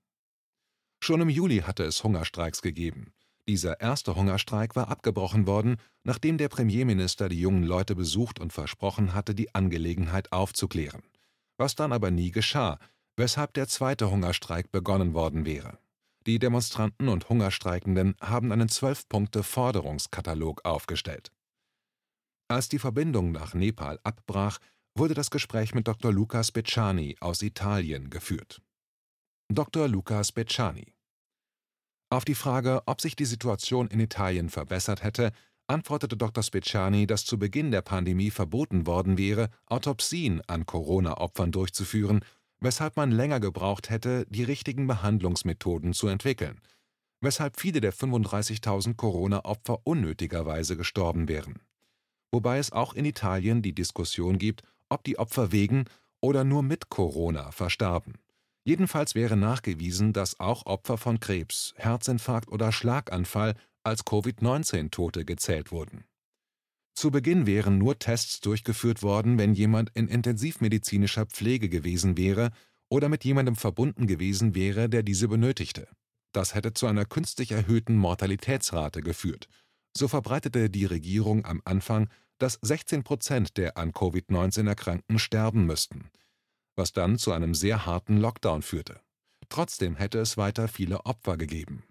Schon 1.04 1.22
im 1.22 1.30
Juli 1.30 1.60
hatte 1.60 1.84
es 1.84 2.04
Hungerstreiks 2.04 2.62
gegeben. 2.62 3.14
Dieser 3.48 3.82
erste 3.82 4.16
Hungerstreik 4.16 4.76
war 4.76 4.90
abgebrochen 4.90 5.48
worden, 5.48 5.78
nachdem 6.04 6.38
der 6.38 6.50
Premierminister 6.50 7.28
die 7.28 7.40
jungen 7.40 7.64
Leute 7.64 7.96
besucht 7.96 8.40
und 8.40 8.54
versprochen 8.54 9.14
hatte, 9.14 9.34
die 9.34 9.54
Angelegenheit 9.56 10.32
aufzuklären. 10.32 11.04
Was 11.58 11.76
dann 11.76 11.92
aber 11.92 12.12
nie 12.12 12.32
geschah, 12.32 12.78
weshalb 13.18 13.54
der 13.54 13.68
zweite 13.68 14.10
Hungerstreik 14.12 14.72
begonnen 14.72 15.14
worden 15.14 15.46
wäre. 15.46 15.80
Die 16.28 16.38
Demonstranten 16.38 17.08
und 17.08 17.30
Hungerstreikenden 17.30 18.16
haben 18.22 18.52
einen 18.52 18.70
Zwölf-Punkte-Forderungskatalog 18.70 20.64
aufgestellt. 20.66 21.32
Als 22.48 22.70
die 22.70 22.80
Verbindung 22.80 23.32
nach 23.32 23.56
Nepal 23.56 24.00
abbrach, 24.04 24.60
wurde 24.96 25.14
das 25.16 25.32
Gespräch 25.32 25.74
mit 25.74 25.88
Dr. 25.88 26.12
Luca 26.12 26.44
Speciani 26.44 27.16
aus 27.22 27.42
Italien 27.42 28.10
geführt. 28.10 28.62
Dr. 29.50 29.88
Luca 29.88 30.24
Speciani 30.24 30.94
Auf 32.12 32.26
die 32.26 32.36
Frage, 32.36 32.84
ob 32.86 33.02
sich 33.02 33.16
die 33.16 33.26
Situation 33.26 33.88
in 33.88 34.00
Italien 34.00 34.50
verbessert 34.50 35.02
hätte, 35.02 35.32
antwortete 35.66 36.16
Dr. 36.16 36.44
Speciani, 36.44 37.08
dass 37.08 37.26
zu 37.26 37.40
Beginn 37.40 37.72
der 37.72 37.82
Pandemie 37.82 38.30
verboten 38.30 38.86
worden 38.86 39.18
wäre, 39.18 39.50
Autopsien 39.66 40.42
an 40.46 40.68
Corona-Opfern 40.68 41.52
durchzuführen 41.52 42.20
weshalb 42.62 42.96
man 42.96 43.12
länger 43.12 43.40
gebraucht 43.40 43.90
hätte, 43.90 44.26
die 44.30 44.44
richtigen 44.44 44.88
Behandlungsmethoden 44.88 45.94
zu 45.94 46.08
entwickeln, 46.08 46.62
weshalb 47.20 47.60
viele 47.60 47.82
der 47.82 47.94
35.000 47.94 48.96
Corona-Opfer 48.96 49.80
unnötigerweise 49.84 50.78
gestorben 50.78 51.28
wären. 51.28 51.60
Wobei 52.32 52.60
es 52.60 52.72
auch 52.72 52.94
in 52.94 53.04
Italien 53.04 53.62
die 53.62 53.74
Diskussion 53.74 54.38
gibt, 54.38 54.64
ob 54.88 55.04
die 55.04 55.20
Opfer 55.20 55.52
wegen 55.52 55.86
oder 56.22 56.44
nur 56.44 56.64
mit 56.64 56.90
Corona 56.90 57.52
verstarben. 57.52 58.14
Jedenfalls 58.64 59.16
wäre 59.16 59.38
nachgewiesen, 59.38 60.14
dass 60.14 60.40
auch 60.40 60.66
Opfer 60.66 60.98
von 60.98 61.20
Krebs, 61.20 61.74
Herzinfarkt 61.78 62.50
oder 62.50 62.72
Schlaganfall 62.72 63.56
als 63.84 64.06
Covid-19-Tote 64.06 65.26
gezählt 65.26 65.72
wurden. 65.72 66.06
Zu 66.94 67.10
Beginn 67.10 67.48
wären 67.48 67.78
nur 67.78 67.98
Tests 67.98 68.42
durchgeführt 68.42 69.02
worden, 69.02 69.40
wenn 69.40 69.54
jemand 69.56 69.90
in 69.96 70.08
intensivmedizinischer 70.08 71.26
Pflege 71.26 71.70
gewesen 71.70 72.18
wäre 72.18 72.52
oder 72.90 73.10
mit 73.10 73.24
jemandem 73.24 73.56
verbunden 73.56 74.06
gewesen 74.06 74.54
wäre, 74.54 74.90
der 74.90 75.02
diese 75.02 75.28
benötigte. 75.28 75.88
Das 76.34 76.54
hätte 76.54 76.74
zu 76.74 76.88
einer 76.88 77.06
künstlich 77.06 77.52
erhöhten 77.52 77.96
Mortalitätsrate 77.96 79.02
geführt. 79.02 79.48
So 79.96 80.08
verbreitete 80.08 80.70
die 80.70 80.86
Regierung 80.86 81.46
am 81.46 81.62
Anfang, 81.66 82.10
dass 82.38 82.60
16 82.62 83.04
Prozent 83.04 83.58
der 83.58 83.78
an 83.78 83.92
Covid-19 83.92 84.68
Erkrankten 84.68 85.20
sterben 85.20 85.66
müssten, 85.66 86.10
was 86.76 86.92
dann 86.92 87.18
zu 87.18 87.32
einem 87.32 87.54
sehr 87.54 87.86
harten 87.86 88.18
Lockdown 88.18 88.62
führte. 88.62 89.00
Trotzdem 89.50 89.96
hätte 89.96 90.20
es 90.20 90.38
weiter 90.38 90.68
viele 90.68 91.06
Opfer 91.06 91.38
gegeben. 91.38 91.84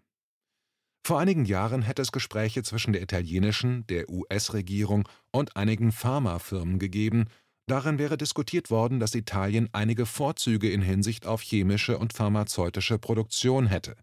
Vor 1.04 1.18
einigen 1.18 1.44
Jahren 1.44 1.82
hätte 1.82 2.02
es 2.02 2.12
Gespräche 2.12 2.62
zwischen 2.62 2.92
der 2.92 3.02
italienischen, 3.02 3.86
der 3.86 4.08
US-Regierung 4.08 5.08
und 5.32 5.56
einigen 5.56 5.92
Pharmafirmen 5.92 6.78
gegeben, 6.78 7.26
darin 7.66 7.98
wäre 7.98 8.16
diskutiert 8.16 8.70
worden, 8.70 9.00
dass 9.00 9.14
Italien 9.14 9.68
einige 9.72 10.06
Vorzüge 10.06 10.70
in 10.70 10.82
Hinsicht 10.82 11.26
auf 11.26 11.42
chemische 11.42 11.98
und 11.98 12.12
pharmazeutische 12.12 12.98
Produktion 12.98 13.66
hätte. 13.66 13.96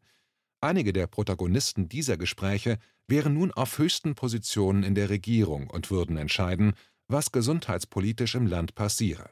Einige 0.59 0.91
der 0.91 1.07
Protagonisten 1.07 1.87
dieser 1.87 2.17
Gespräche 2.17 2.79
wären 3.07 3.35
nun 3.35 3.51
auf 3.51 3.77
höchsten 3.77 4.15
Positionen 4.15 4.83
in 4.83 4.95
der 4.95 5.09
Regierung 5.09 5.69
und 5.69 5.91
würden 5.91 6.17
entscheiden, 6.17 6.73
was 7.07 7.31
gesundheitspolitisch 7.31 8.35
im 8.35 8.47
Land 8.47 8.75
passiere. 8.75 9.29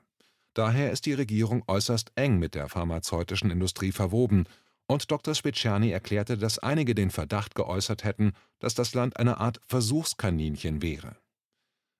Daher 0.55 0.91
ist 0.91 1.05
die 1.05 1.13
Regierung 1.13 1.63
äußerst 1.67 2.13
eng 2.15 2.39
mit 2.39 2.55
der 2.55 2.69
pharmazeutischen 2.69 3.51
Industrie 3.51 3.91
verwoben 3.91 4.45
und 4.87 5.11
Dr. 5.11 5.35
Speciani 5.35 5.91
erklärte, 5.91 6.37
dass 6.37 6.59
einige 6.59 6.95
den 6.95 7.11
Verdacht 7.11 7.55
geäußert 7.55 8.03
hätten, 8.03 8.31
dass 8.59 8.73
das 8.73 8.93
Land 8.93 9.17
eine 9.17 9.37
Art 9.37 9.59
Versuchskaninchen 9.67 10.81
wäre. 10.81 11.17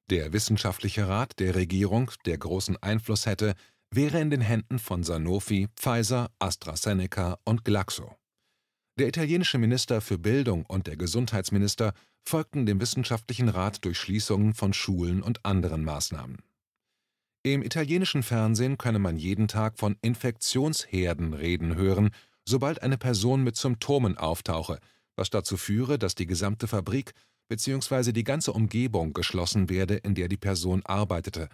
Der 0.09 0.33
wissenschaftliche 0.33 1.07
Rat 1.07 1.39
der 1.39 1.55
Regierung, 1.55 2.11
der 2.25 2.37
großen 2.37 2.77
Einfluss 2.81 3.25
hätte, 3.25 3.55
wäre 3.91 4.21
in 4.21 4.29
den 4.29 4.41
Händen 4.41 4.79
von 4.79 5.03
Sanofi, 5.03 5.67
Pfizer, 5.75 6.31
AstraZeneca 6.39 7.39
und 7.43 7.65
Glaxo. 7.65 8.15
Der 8.97 9.07
italienische 9.07 9.57
Minister 9.57 9.99
für 9.99 10.17
Bildung 10.17 10.65
und 10.65 10.87
der 10.87 10.95
Gesundheitsminister 10.95 11.93
folgten 12.23 12.65
dem 12.65 12.79
wissenschaftlichen 12.79 13.49
Rat 13.49 13.83
durch 13.83 13.97
Schließungen 13.97 14.53
von 14.53 14.73
Schulen 14.73 15.21
und 15.21 15.43
anderen 15.43 15.83
Maßnahmen. 15.83 16.37
Im 17.45 17.61
italienischen 17.61 18.23
Fernsehen 18.23 18.79
könne 18.79 18.97
man 18.97 19.19
jeden 19.19 19.47
Tag 19.47 19.77
von 19.77 19.97
Infektionsherden 20.01 21.35
reden 21.35 21.75
hören, 21.75 22.09
sobald 22.43 22.81
eine 22.81 22.97
Person 22.97 23.43
mit 23.43 23.55
Symptomen 23.55 24.17
auftauche, 24.17 24.79
was 25.15 25.29
dazu 25.29 25.55
führe, 25.55 25.99
dass 25.99 26.15
die 26.15 26.25
gesamte 26.25 26.67
Fabrik 26.67 27.13
bzw. 27.47 28.13
die 28.13 28.23
ganze 28.23 28.51
Umgebung 28.51 29.13
geschlossen 29.13 29.69
werde, 29.69 29.93
in 29.93 30.15
der 30.15 30.27
die 30.27 30.37
Person 30.37 30.81
arbeitete, 30.87 31.49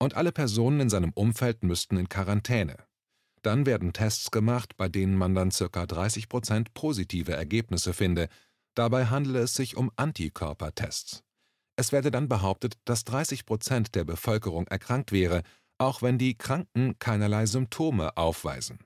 und 0.00 0.14
alle 0.14 0.32
Personen 0.32 0.80
in 0.80 0.90
seinem 0.90 1.12
Umfeld 1.12 1.62
müssten 1.62 1.96
in 1.96 2.08
Quarantäne. 2.08 2.78
Dann 3.42 3.66
werden 3.66 3.92
Tests 3.92 4.32
gemacht, 4.32 4.76
bei 4.76 4.88
denen 4.88 5.16
man 5.16 5.36
dann 5.36 5.50
ca. 5.50 5.86
30 5.86 6.28
Prozent 6.28 6.74
positive 6.74 7.32
Ergebnisse 7.32 7.92
finde. 7.92 8.28
Dabei 8.74 9.06
handele 9.06 9.38
es 9.38 9.54
sich 9.54 9.76
um 9.76 9.92
Antikörpertests. 9.94 11.22
Es 11.76 11.92
werde 11.92 12.10
dann 12.10 12.28
behauptet, 12.28 12.78
dass 12.86 13.04
30 13.04 13.44
Prozent 13.44 13.94
der 13.94 14.04
Bevölkerung 14.04 14.66
erkrankt 14.66 15.12
wäre, 15.12 15.42
auch 15.78 16.00
wenn 16.00 16.18
die 16.18 16.34
Kranken 16.36 16.98
keinerlei 16.98 17.44
Symptome 17.46 18.16
aufweisen. 18.16 18.78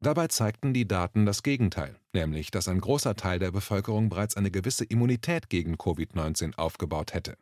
Dabei 0.00 0.26
zeigten 0.26 0.74
die 0.74 0.86
Daten 0.86 1.24
das 1.24 1.42
Gegenteil, 1.42 1.98
nämlich 2.12 2.50
dass 2.50 2.68
ein 2.68 2.80
großer 2.80 3.14
Teil 3.16 3.38
der 3.38 3.52
Bevölkerung 3.52 4.08
bereits 4.08 4.36
eine 4.36 4.50
gewisse 4.50 4.84
Immunität 4.84 5.48
gegen 5.48 5.76
Covid-19 5.76 6.56
aufgebaut 6.56 7.14
hätte. 7.14 7.38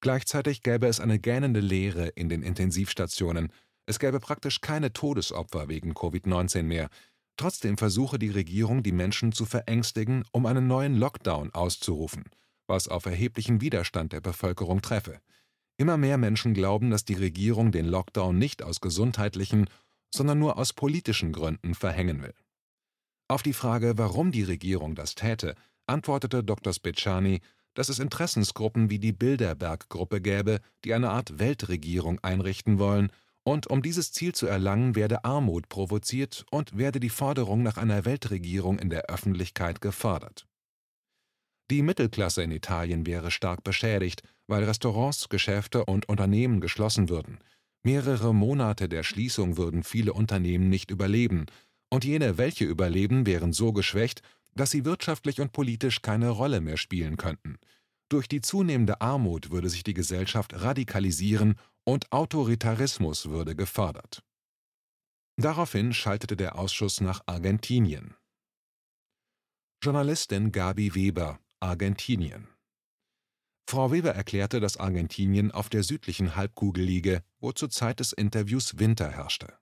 Gleichzeitig 0.00 0.62
gäbe 0.62 0.86
es 0.86 1.00
eine 1.00 1.18
gähnende 1.18 1.60
Leere 1.60 2.06
in 2.08 2.28
den 2.28 2.42
Intensivstationen, 2.42 3.52
es 3.86 3.98
gäbe 3.98 4.20
praktisch 4.20 4.60
keine 4.60 4.92
Todesopfer 4.92 5.68
wegen 5.68 5.92
Covid-19 5.92 6.62
mehr. 6.62 6.88
Trotzdem 7.36 7.76
versuche 7.76 8.18
die 8.18 8.30
Regierung, 8.30 8.82
die 8.82 8.92
Menschen 8.92 9.32
zu 9.32 9.44
verängstigen, 9.44 10.24
um 10.32 10.46
einen 10.46 10.66
neuen 10.66 10.96
Lockdown 10.96 11.52
auszurufen, 11.52 12.24
was 12.66 12.88
auf 12.88 13.06
erheblichen 13.06 13.60
Widerstand 13.60 14.12
der 14.12 14.20
Bevölkerung 14.20 14.82
treffe. 14.82 15.20
Immer 15.78 15.96
mehr 15.96 16.18
Menschen 16.18 16.54
glauben, 16.54 16.90
dass 16.90 17.04
die 17.04 17.14
Regierung 17.14 17.70
den 17.70 17.86
Lockdown 17.86 18.38
nicht 18.38 18.62
aus 18.62 18.80
gesundheitlichen, 18.80 19.68
sondern 20.14 20.38
nur 20.38 20.58
aus 20.58 20.72
politischen 20.72 21.32
Gründen 21.32 21.74
verhängen 21.74 22.22
will. 22.22 22.34
Auf 23.28 23.42
die 23.42 23.52
Frage, 23.52 23.98
warum 23.98 24.30
die 24.30 24.44
Regierung 24.44 24.94
das 24.94 25.14
täte, 25.14 25.54
antwortete 25.86 26.44
Dr. 26.44 26.72
Speciani, 26.72 27.40
dass 27.74 27.88
es 27.88 27.98
Interessensgruppen 27.98 28.88
wie 28.88 28.98
die 28.98 29.12
Bilderberg-Gruppe 29.12 30.20
gäbe, 30.20 30.60
die 30.84 30.94
eine 30.94 31.10
Art 31.10 31.38
Weltregierung 31.38 32.20
einrichten 32.20 32.78
wollen 32.78 33.10
und 33.44 33.68
um 33.68 33.82
dieses 33.82 34.12
Ziel 34.12 34.34
zu 34.34 34.46
erlangen, 34.46 34.96
werde 34.96 35.24
Armut 35.24 35.68
provoziert 35.68 36.44
und 36.50 36.78
werde 36.78 36.98
die 36.98 37.10
Forderung 37.10 37.62
nach 37.62 37.76
einer 37.76 38.04
Weltregierung 38.04 38.78
in 38.78 38.90
der 38.90 39.10
Öffentlichkeit 39.10 39.80
gefördert. 39.80 40.46
Die 41.70 41.82
Mittelklasse 41.82 42.42
in 42.42 42.52
Italien 42.52 43.06
wäre 43.06 43.30
stark 43.30 43.64
beschädigt, 43.64 44.22
weil 44.46 44.64
Restaurants, 44.64 45.28
Geschäfte 45.28 45.84
und 45.84 46.08
Unternehmen 46.08 46.60
geschlossen 46.60 47.08
würden. 47.08 47.38
Mehrere 47.82 48.34
Monate 48.34 48.88
der 48.88 49.02
Schließung 49.02 49.56
würden 49.56 49.82
viele 49.82 50.12
Unternehmen 50.12 50.68
nicht 50.68 50.90
überleben, 50.90 51.46
und 51.88 52.04
jene, 52.04 52.36
welche 52.36 52.64
überleben, 52.64 53.26
wären 53.26 53.52
so 53.52 53.72
geschwächt, 53.72 54.22
dass 54.54 54.70
sie 54.70 54.84
wirtschaftlich 54.84 55.40
und 55.40 55.52
politisch 55.52 56.02
keine 56.02 56.30
Rolle 56.30 56.60
mehr 56.60 56.76
spielen 56.76 57.16
könnten. 57.16 57.58
Durch 58.08 58.28
die 58.28 58.40
zunehmende 58.40 59.00
Armut 59.00 59.50
würde 59.50 59.68
sich 59.68 59.82
die 59.82 59.94
Gesellschaft 59.94 60.52
radikalisieren 60.54 61.56
und 61.84 62.10
Autoritarismus 62.12 63.28
würde 63.28 63.54
gefördert. 63.54 64.22
Daraufhin 65.36 65.92
schaltete 65.92 66.36
der 66.36 66.58
Ausschuss 66.58 67.00
nach 67.00 67.20
Argentinien. 67.26 68.14
Journalistin 69.82 70.50
Gabi 70.50 70.94
Weber, 70.94 71.38
Argentinien. 71.60 72.48
Frau 73.68 73.90
Weber 73.90 74.14
erklärte, 74.14 74.60
dass 74.60 74.76
Argentinien 74.76 75.50
auf 75.50 75.70
der 75.70 75.82
südlichen 75.82 76.36
Halbkugel 76.36 76.84
liege, 76.84 77.22
wo 77.40 77.52
zur 77.52 77.70
Zeit 77.70 78.00
des 78.00 78.12
Interviews 78.12 78.78
Winter 78.78 79.10
herrschte. 79.10 79.54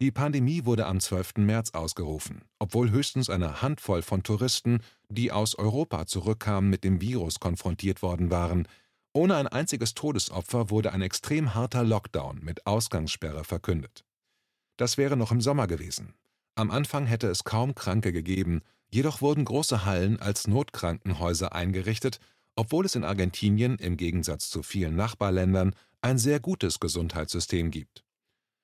Die 0.00 0.10
Pandemie 0.10 0.64
wurde 0.64 0.86
am 0.86 0.98
12. 0.98 1.36
März 1.36 1.70
ausgerufen, 1.70 2.42
obwohl 2.58 2.90
höchstens 2.90 3.30
eine 3.30 3.62
Handvoll 3.62 4.02
von 4.02 4.22
Touristen, 4.22 4.80
die 5.08 5.30
aus 5.30 5.54
Europa 5.54 6.06
zurückkamen, 6.06 6.68
mit 6.68 6.82
dem 6.82 7.00
Virus 7.00 7.38
konfrontiert 7.38 8.02
worden 8.02 8.30
waren, 8.30 8.66
ohne 9.12 9.36
ein 9.36 9.46
einziges 9.46 9.94
Todesopfer 9.94 10.70
wurde 10.70 10.92
ein 10.92 11.02
extrem 11.02 11.54
harter 11.54 11.84
Lockdown 11.84 12.40
mit 12.42 12.66
Ausgangssperre 12.66 13.44
verkündet. 13.44 14.04
Das 14.76 14.98
wäre 14.98 15.16
noch 15.16 15.30
im 15.30 15.40
Sommer 15.40 15.66
gewesen. 15.66 16.14
Am 16.56 16.70
Anfang 16.70 17.06
hätte 17.06 17.28
es 17.28 17.44
kaum 17.44 17.74
Kranke 17.74 18.12
gegeben, 18.12 18.62
jedoch 18.90 19.20
wurden 19.20 19.44
große 19.44 19.84
Hallen 19.84 20.20
als 20.20 20.46
Notkrankenhäuser 20.46 21.54
eingerichtet, 21.54 22.20
obwohl 22.56 22.84
es 22.84 22.94
in 22.94 23.04
Argentinien 23.04 23.76
im 23.76 23.96
Gegensatz 23.96 24.50
zu 24.50 24.62
vielen 24.62 24.96
Nachbarländern 24.96 25.74
ein 26.02 26.18
sehr 26.18 26.40
gutes 26.40 26.80
Gesundheitssystem 26.80 27.70
gibt. 27.70 28.04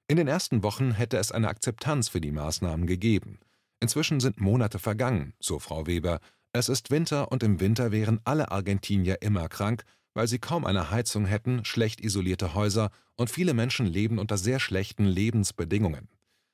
In 0.08 0.16
den 0.16 0.28
ersten 0.28 0.62
Wochen 0.62 0.92
hätte 0.92 1.16
es 1.16 1.32
eine 1.32 1.48
Akzeptanz 1.48 2.08
für 2.08 2.20
die 2.20 2.30
Maßnahmen 2.30 2.86
gegeben. 2.86 3.40
Inzwischen 3.80 4.20
sind 4.20 4.40
Monate 4.40 4.78
vergangen, 4.78 5.34
so 5.40 5.58
Frau 5.58 5.86
Weber. 5.86 6.20
Es 6.52 6.68
ist 6.68 6.90
Winter 6.90 7.32
und 7.32 7.42
im 7.42 7.60
Winter 7.60 7.92
wären 7.92 8.20
alle 8.24 8.50
Argentinier 8.50 9.20
immer 9.20 9.48
krank, 9.48 9.84
weil 10.14 10.28
sie 10.28 10.38
kaum 10.38 10.64
eine 10.64 10.90
Heizung 10.90 11.26
hätten, 11.26 11.64
schlecht 11.64 12.00
isolierte 12.00 12.54
Häuser 12.54 12.90
und 13.16 13.30
viele 13.30 13.52
Menschen 13.52 13.86
leben 13.86 14.18
unter 14.18 14.38
sehr 14.38 14.60
schlechten 14.60 15.04
Lebensbedingungen. 15.04 16.08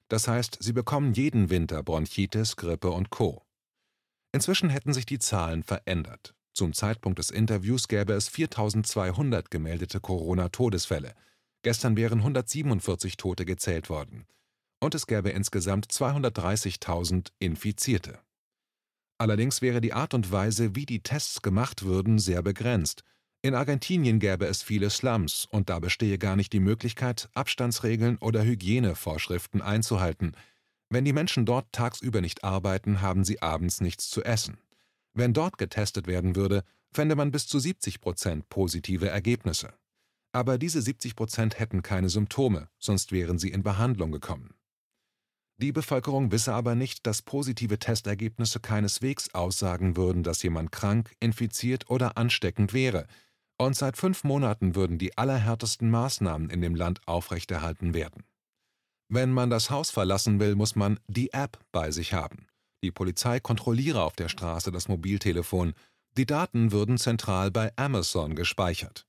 Das 0.08 0.28
heißt, 0.28 0.58
sie 0.60 0.72
bekommen 0.72 1.12
jeden 1.12 1.48
Winter 1.48 1.82
Bronchitis, 1.82 2.56
Grippe 2.56 2.90
und 2.90 3.10
Co. 3.10 3.42
Inzwischen 4.32 4.70
hätten 4.70 4.92
sich 4.92 5.06
die 5.06 5.18
Zahlen 5.18 5.62
verändert. 5.62 6.34
Zum 6.54 6.72
Zeitpunkt 6.72 7.18
des 7.18 7.30
Interviews 7.30 7.88
gäbe 7.88 8.14
es 8.14 8.28
4200 8.28 9.50
gemeldete 9.50 10.00
Corona-Todesfälle. 10.00 11.14
Gestern 11.62 11.96
wären 11.96 12.18
147 12.18 13.16
Tote 13.16 13.44
gezählt 13.44 13.88
worden. 13.88 14.26
Und 14.80 14.94
es 14.94 15.06
gäbe 15.06 15.30
insgesamt 15.30 15.86
230.000 15.86 17.28
Infizierte. 17.38 18.18
Allerdings 19.18 19.62
wäre 19.62 19.80
die 19.80 19.92
Art 19.92 20.14
und 20.14 20.32
Weise, 20.32 20.74
wie 20.74 20.84
die 20.86 21.02
Tests 21.02 21.42
gemacht 21.42 21.84
würden, 21.84 22.18
sehr 22.18 22.42
begrenzt. 22.42 23.04
In 23.40 23.54
Argentinien 23.54 24.18
gäbe 24.18 24.46
es 24.46 24.62
viele 24.62 24.90
Slums, 24.90 25.46
und 25.50 25.70
da 25.70 25.78
bestehe 25.78 26.18
gar 26.18 26.36
nicht 26.36 26.52
die 26.52 26.60
Möglichkeit, 26.60 27.28
Abstandsregeln 27.32 28.16
oder 28.18 28.42
Hygienevorschriften 28.44 29.62
einzuhalten. 29.62 30.32
Wenn 30.92 31.06
die 31.06 31.14
Menschen 31.14 31.46
dort 31.46 31.72
tagsüber 31.72 32.20
nicht 32.20 32.44
arbeiten, 32.44 33.00
haben 33.00 33.24
sie 33.24 33.40
abends 33.40 33.80
nichts 33.80 34.10
zu 34.10 34.22
essen. 34.24 34.58
Wenn 35.14 35.32
dort 35.32 35.56
getestet 35.56 36.06
werden 36.06 36.36
würde, 36.36 36.64
fände 36.92 37.16
man 37.16 37.30
bis 37.30 37.46
zu 37.46 37.58
70 37.58 38.02
Prozent 38.02 38.50
positive 38.50 39.08
Ergebnisse. 39.08 39.72
Aber 40.32 40.58
diese 40.58 40.82
70 40.82 41.16
Prozent 41.16 41.58
hätten 41.58 41.82
keine 41.82 42.10
Symptome, 42.10 42.68
sonst 42.78 43.10
wären 43.10 43.38
sie 43.38 43.48
in 43.48 43.62
Behandlung 43.62 44.12
gekommen. 44.12 44.52
Die 45.56 45.72
Bevölkerung 45.72 46.30
wisse 46.30 46.52
aber 46.52 46.74
nicht, 46.74 47.06
dass 47.06 47.22
positive 47.22 47.78
Testergebnisse 47.78 48.60
keineswegs 48.60 49.32
aussagen 49.32 49.96
würden, 49.96 50.22
dass 50.22 50.42
jemand 50.42 50.72
krank, 50.72 51.16
infiziert 51.20 51.88
oder 51.88 52.18
ansteckend 52.18 52.74
wäre, 52.74 53.06
und 53.56 53.74
seit 53.76 53.96
fünf 53.96 54.24
Monaten 54.24 54.74
würden 54.74 54.98
die 54.98 55.16
allerhärtesten 55.16 55.88
Maßnahmen 55.90 56.50
in 56.50 56.60
dem 56.60 56.74
Land 56.74 57.00
aufrechterhalten 57.06 57.94
werden. 57.94 58.24
Wenn 59.14 59.30
man 59.30 59.50
das 59.50 59.68
Haus 59.68 59.90
verlassen 59.90 60.40
will, 60.40 60.54
muss 60.54 60.74
man 60.74 60.98
die 61.06 61.34
App 61.34 61.58
bei 61.70 61.90
sich 61.90 62.14
haben. 62.14 62.46
Die 62.82 62.90
Polizei 62.90 63.40
kontrolliere 63.40 64.02
auf 64.02 64.16
der 64.16 64.30
Straße 64.30 64.72
das 64.72 64.88
Mobiltelefon. 64.88 65.74
Die 66.16 66.24
Daten 66.24 66.72
würden 66.72 66.96
zentral 66.96 67.50
bei 67.50 67.76
Amazon 67.76 68.34
gespeichert. 68.34 69.06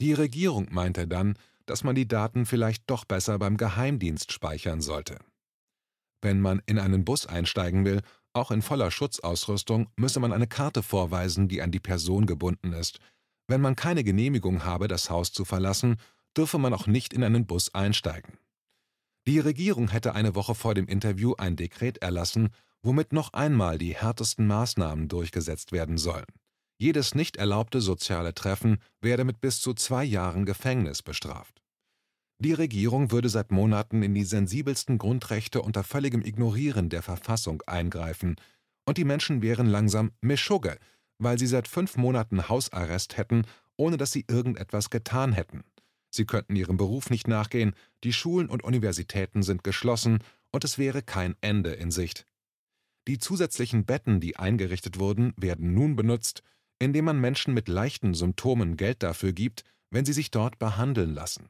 Die 0.00 0.12
Regierung 0.12 0.66
meinte 0.72 1.06
dann, 1.06 1.38
dass 1.66 1.84
man 1.84 1.94
die 1.94 2.08
Daten 2.08 2.46
vielleicht 2.46 2.90
doch 2.90 3.04
besser 3.04 3.38
beim 3.38 3.56
Geheimdienst 3.56 4.32
speichern 4.32 4.80
sollte. 4.80 5.20
Wenn 6.20 6.40
man 6.40 6.60
in 6.66 6.80
einen 6.80 7.04
Bus 7.04 7.24
einsteigen 7.26 7.84
will, 7.84 8.00
auch 8.32 8.50
in 8.50 8.60
voller 8.60 8.90
Schutzausrüstung, 8.90 9.86
müsse 9.94 10.18
man 10.18 10.32
eine 10.32 10.48
Karte 10.48 10.82
vorweisen, 10.82 11.46
die 11.46 11.62
an 11.62 11.70
die 11.70 11.78
Person 11.78 12.26
gebunden 12.26 12.72
ist. 12.72 12.98
Wenn 13.46 13.60
man 13.60 13.76
keine 13.76 14.02
Genehmigung 14.02 14.64
habe, 14.64 14.88
das 14.88 15.10
Haus 15.10 15.30
zu 15.30 15.44
verlassen, 15.44 15.98
dürfe 16.36 16.58
man 16.58 16.74
auch 16.74 16.88
nicht 16.88 17.12
in 17.12 17.22
einen 17.22 17.46
Bus 17.46 17.72
einsteigen. 17.72 18.36
Die 19.26 19.38
Regierung 19.38 19.88
hätte 19.88 20.14
eine 20.14 20.34
Woche 20.34 20.54
vor 20.54 20.74
dem 20.74 20.86
Interview 20.86 21.34
ein 21.38 21.56
Dekret 21.56 21.98
erlassen, 21.98 22.50
womit 22.82 23.12
noch 23.12 23.32
einmal 23.32 23.78
die 23.78 23.94
härtesten 23.94 24.46
Maßnahmen 24.46 25.08
durchgesetzt 25.08 25.72
werden 25.72 25.96
sollen. 25.96 26.26
Jedes 26.78 27.14
nicht 27.14 27.36
erlaubte 27.36 27.80
soziale 27.80 28.34
Treffen 28.34 28.78
werde 29.00 29.24
mit 29.24 29.40
bis 29.40 29.60
zu 29.60 29.74
zwei 29.74 30.04
Jahren 30.04 30.44
Gefängnis 30.44 31.02
bestraft. 31.02 31.62
Die 32.38 32.52
Regierung 32.52 33.12
würde 33.12 33.28
seit 33.28 33.52
Monaten 33.52 34.02
in 34.02 34.14
die 34.14 34.24
sensibelsten 34.24 34.98
Grundrechte 34.98 35.62
unter 35.62 35.84
völligem 35.84 36.22
Ignorieren 36.22 36.90
der 36.90 37.02
Verfassung 37.02 37.62
eingreifen, 37.66 38.36
und 38.86 38.98
die 38.98 39.04
Menschen 39.04 39.40
wären 39.40 39.66
langsam 39.66 40.10
Meschugge, 40.20 40.78
weil 41.18 41.38
sie 41.38 41.46
seit 41.46 41.68
fünf 41.68 41.96
Monaten 41.96 42.48
Hausarrest 42.48 43.16
hätten 43.16 43.46
ohne 43.76 43.96
dass 43.96 44.12
sie 44.12 44.24
irgendetwas 44.28 44.90
getan 44.90 45.32
hätten. 45.32 45.64
Sie 46.14 46.26
könnten 46.26 46.54
ihrem 46.54 46.76
Beruf 46.76 47.10
nicht 47.10 47.26
nachgehen, 47.26 47.74
die 48.04 48.12
Schulen 48.12 48.48
und 48.48 48.62
Universitäten 48.62 49.42
sind 49.42 49.64
geschlossen 49.64 50.20
und 50.52 50.62
es 50.62 50.78
wäre 50.78 51.02
kein 51.02 51.34
Ende 51.40 51.72
in 51.72 51.90
Sicht. 51.90 52.24
Die 53.08 53.18
zusätzlichen 53.18 53.84
Betten, 53.84 54.20
die 54.20 54.36
eingerichtet 54.36 55.00
wurden, 55.00 55.34
werden 55.36 55.74
nun 55.74 55.96
benutzt, 55.96 56.44
indem 56.78 57.06
man 57.06 57.20
Menschen 57.20 57.52
mit 57.52 57.66
leichten 57.66 58.14
Symptomen 58.14 58.76
Geld 58.76 59.02
dafür 59.02 59.32
gibt, 59.32 59.64
wenn 59.90 60.04
sie 60.04 60.12
sich 60.12 60.30
dort 60.30 60.60
behandeln 60.60 61.12
lassen. 61.14 61.48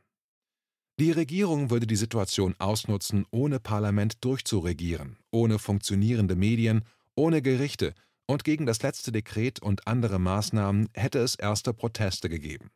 Die 0.98 1.10
Regierung 1.10 1.68
würde 1.68 1.86
die 1.86 1.96
Situation 1.96 2.54
ausnutzen, 2.58 3.26
ohne 3.30 3.60
Parlament 3.60 4.24
durchzuregieren, 4.24 5.18
ohne 5.30 5.58
funktionierende 5.58 6.36
Medien, 6.36 6.86
ohne 7.16 7.42
Gerichte, 7.42 7.94
und 8.26 8.44
gegen 8.44 8.64
das 8.64 8.80
letzte 8.80 9.12
Dekret 9.12 9.60
und 9.60 9.86
andere 9.86 10.18
Maßnahmen 10.18 10.88
hätte 10.94 11.18
es 11.18 11.34
erste 11.34 11.74
Proteste 11.74 12.30
gegeben. 12.30 12.70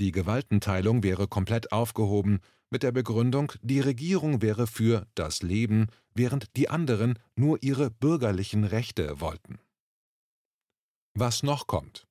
Die 0.00 0.12
Gewaltenteilung 0.12 1.02
wäre 1.02 1.28
komplett 1.28 1.72
aufgehoben, 1.72 2.40
mit 2.70 2.82
der 2.82 2.90
Begründung, 2.90 3.52
die 3.60 3.80
Regierung 3.80 4.40
wäre 4.40 4.66
für 4.66 5.06
das 5.14 5.42
Leben, 5.42 5.88
während 6.14 6.56
die 6.56 6.70
anderen 6.70 7.18
nur 7.36 7.62
ihre 7.62 7.90
bürgerlichen 7.90 8.64
Rechte 8.64 9.20
wollten. 9.20 9.58
Was 11.12 11.42
noch 11.42 11.66
kommt? 11.66 12.06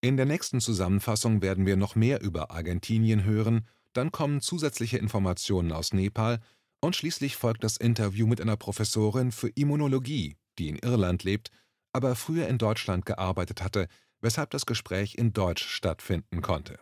In 0.00 0.16
der 0.16 0.26
nächsten 0.26 0.60
Zusammenfassung 0.60 1.42
werden 1.42 1.64
wir 1.64 1.76
noch 1.76 1.94
mehr 1.94 2.20
über 2.22 2.50
Argentinien 2.50 3.22
hören, 3.22 3.68
dann 3.92 4.10
kommen 4.10 4.40
zusätzliche 4.40 4.98
Informationen 4.98 5.70
aus 5.70 5.92
Nepal 5.92 6.40
und 6.80 6.96
schließlich 6.96 7.36
folgt 7.36 7.62
das 7.62 7.76
Interview 7.76 8.26
mit 8.26 8.40
einer 8.40 8.56
Professorin 8.56 9.30
für 9.30 9.48
Immunologie, 9.50 10.38
die 10.58 10.70
in 10.70 10.76
Irland 10.76 11.22
lebt, 11.22 11.52
aber 11.92 12.16
früher 12.16 12.48
in 12.48 12.58
Deutschland 12.58 13.06
gearbeitet 13.06 13.62
hatte, 13.62 13.86
weshalb 14.20 14.50
das 14.50 14.66
Gespräch 14.66 15.14
in 15.14 15.32
Deutsch 15.32 15.64
stattfinden 15.64 16.42
konnte 16.42 16.80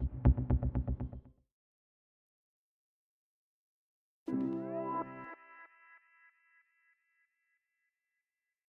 Thank 0.00 0.26
you. 0.26 0.33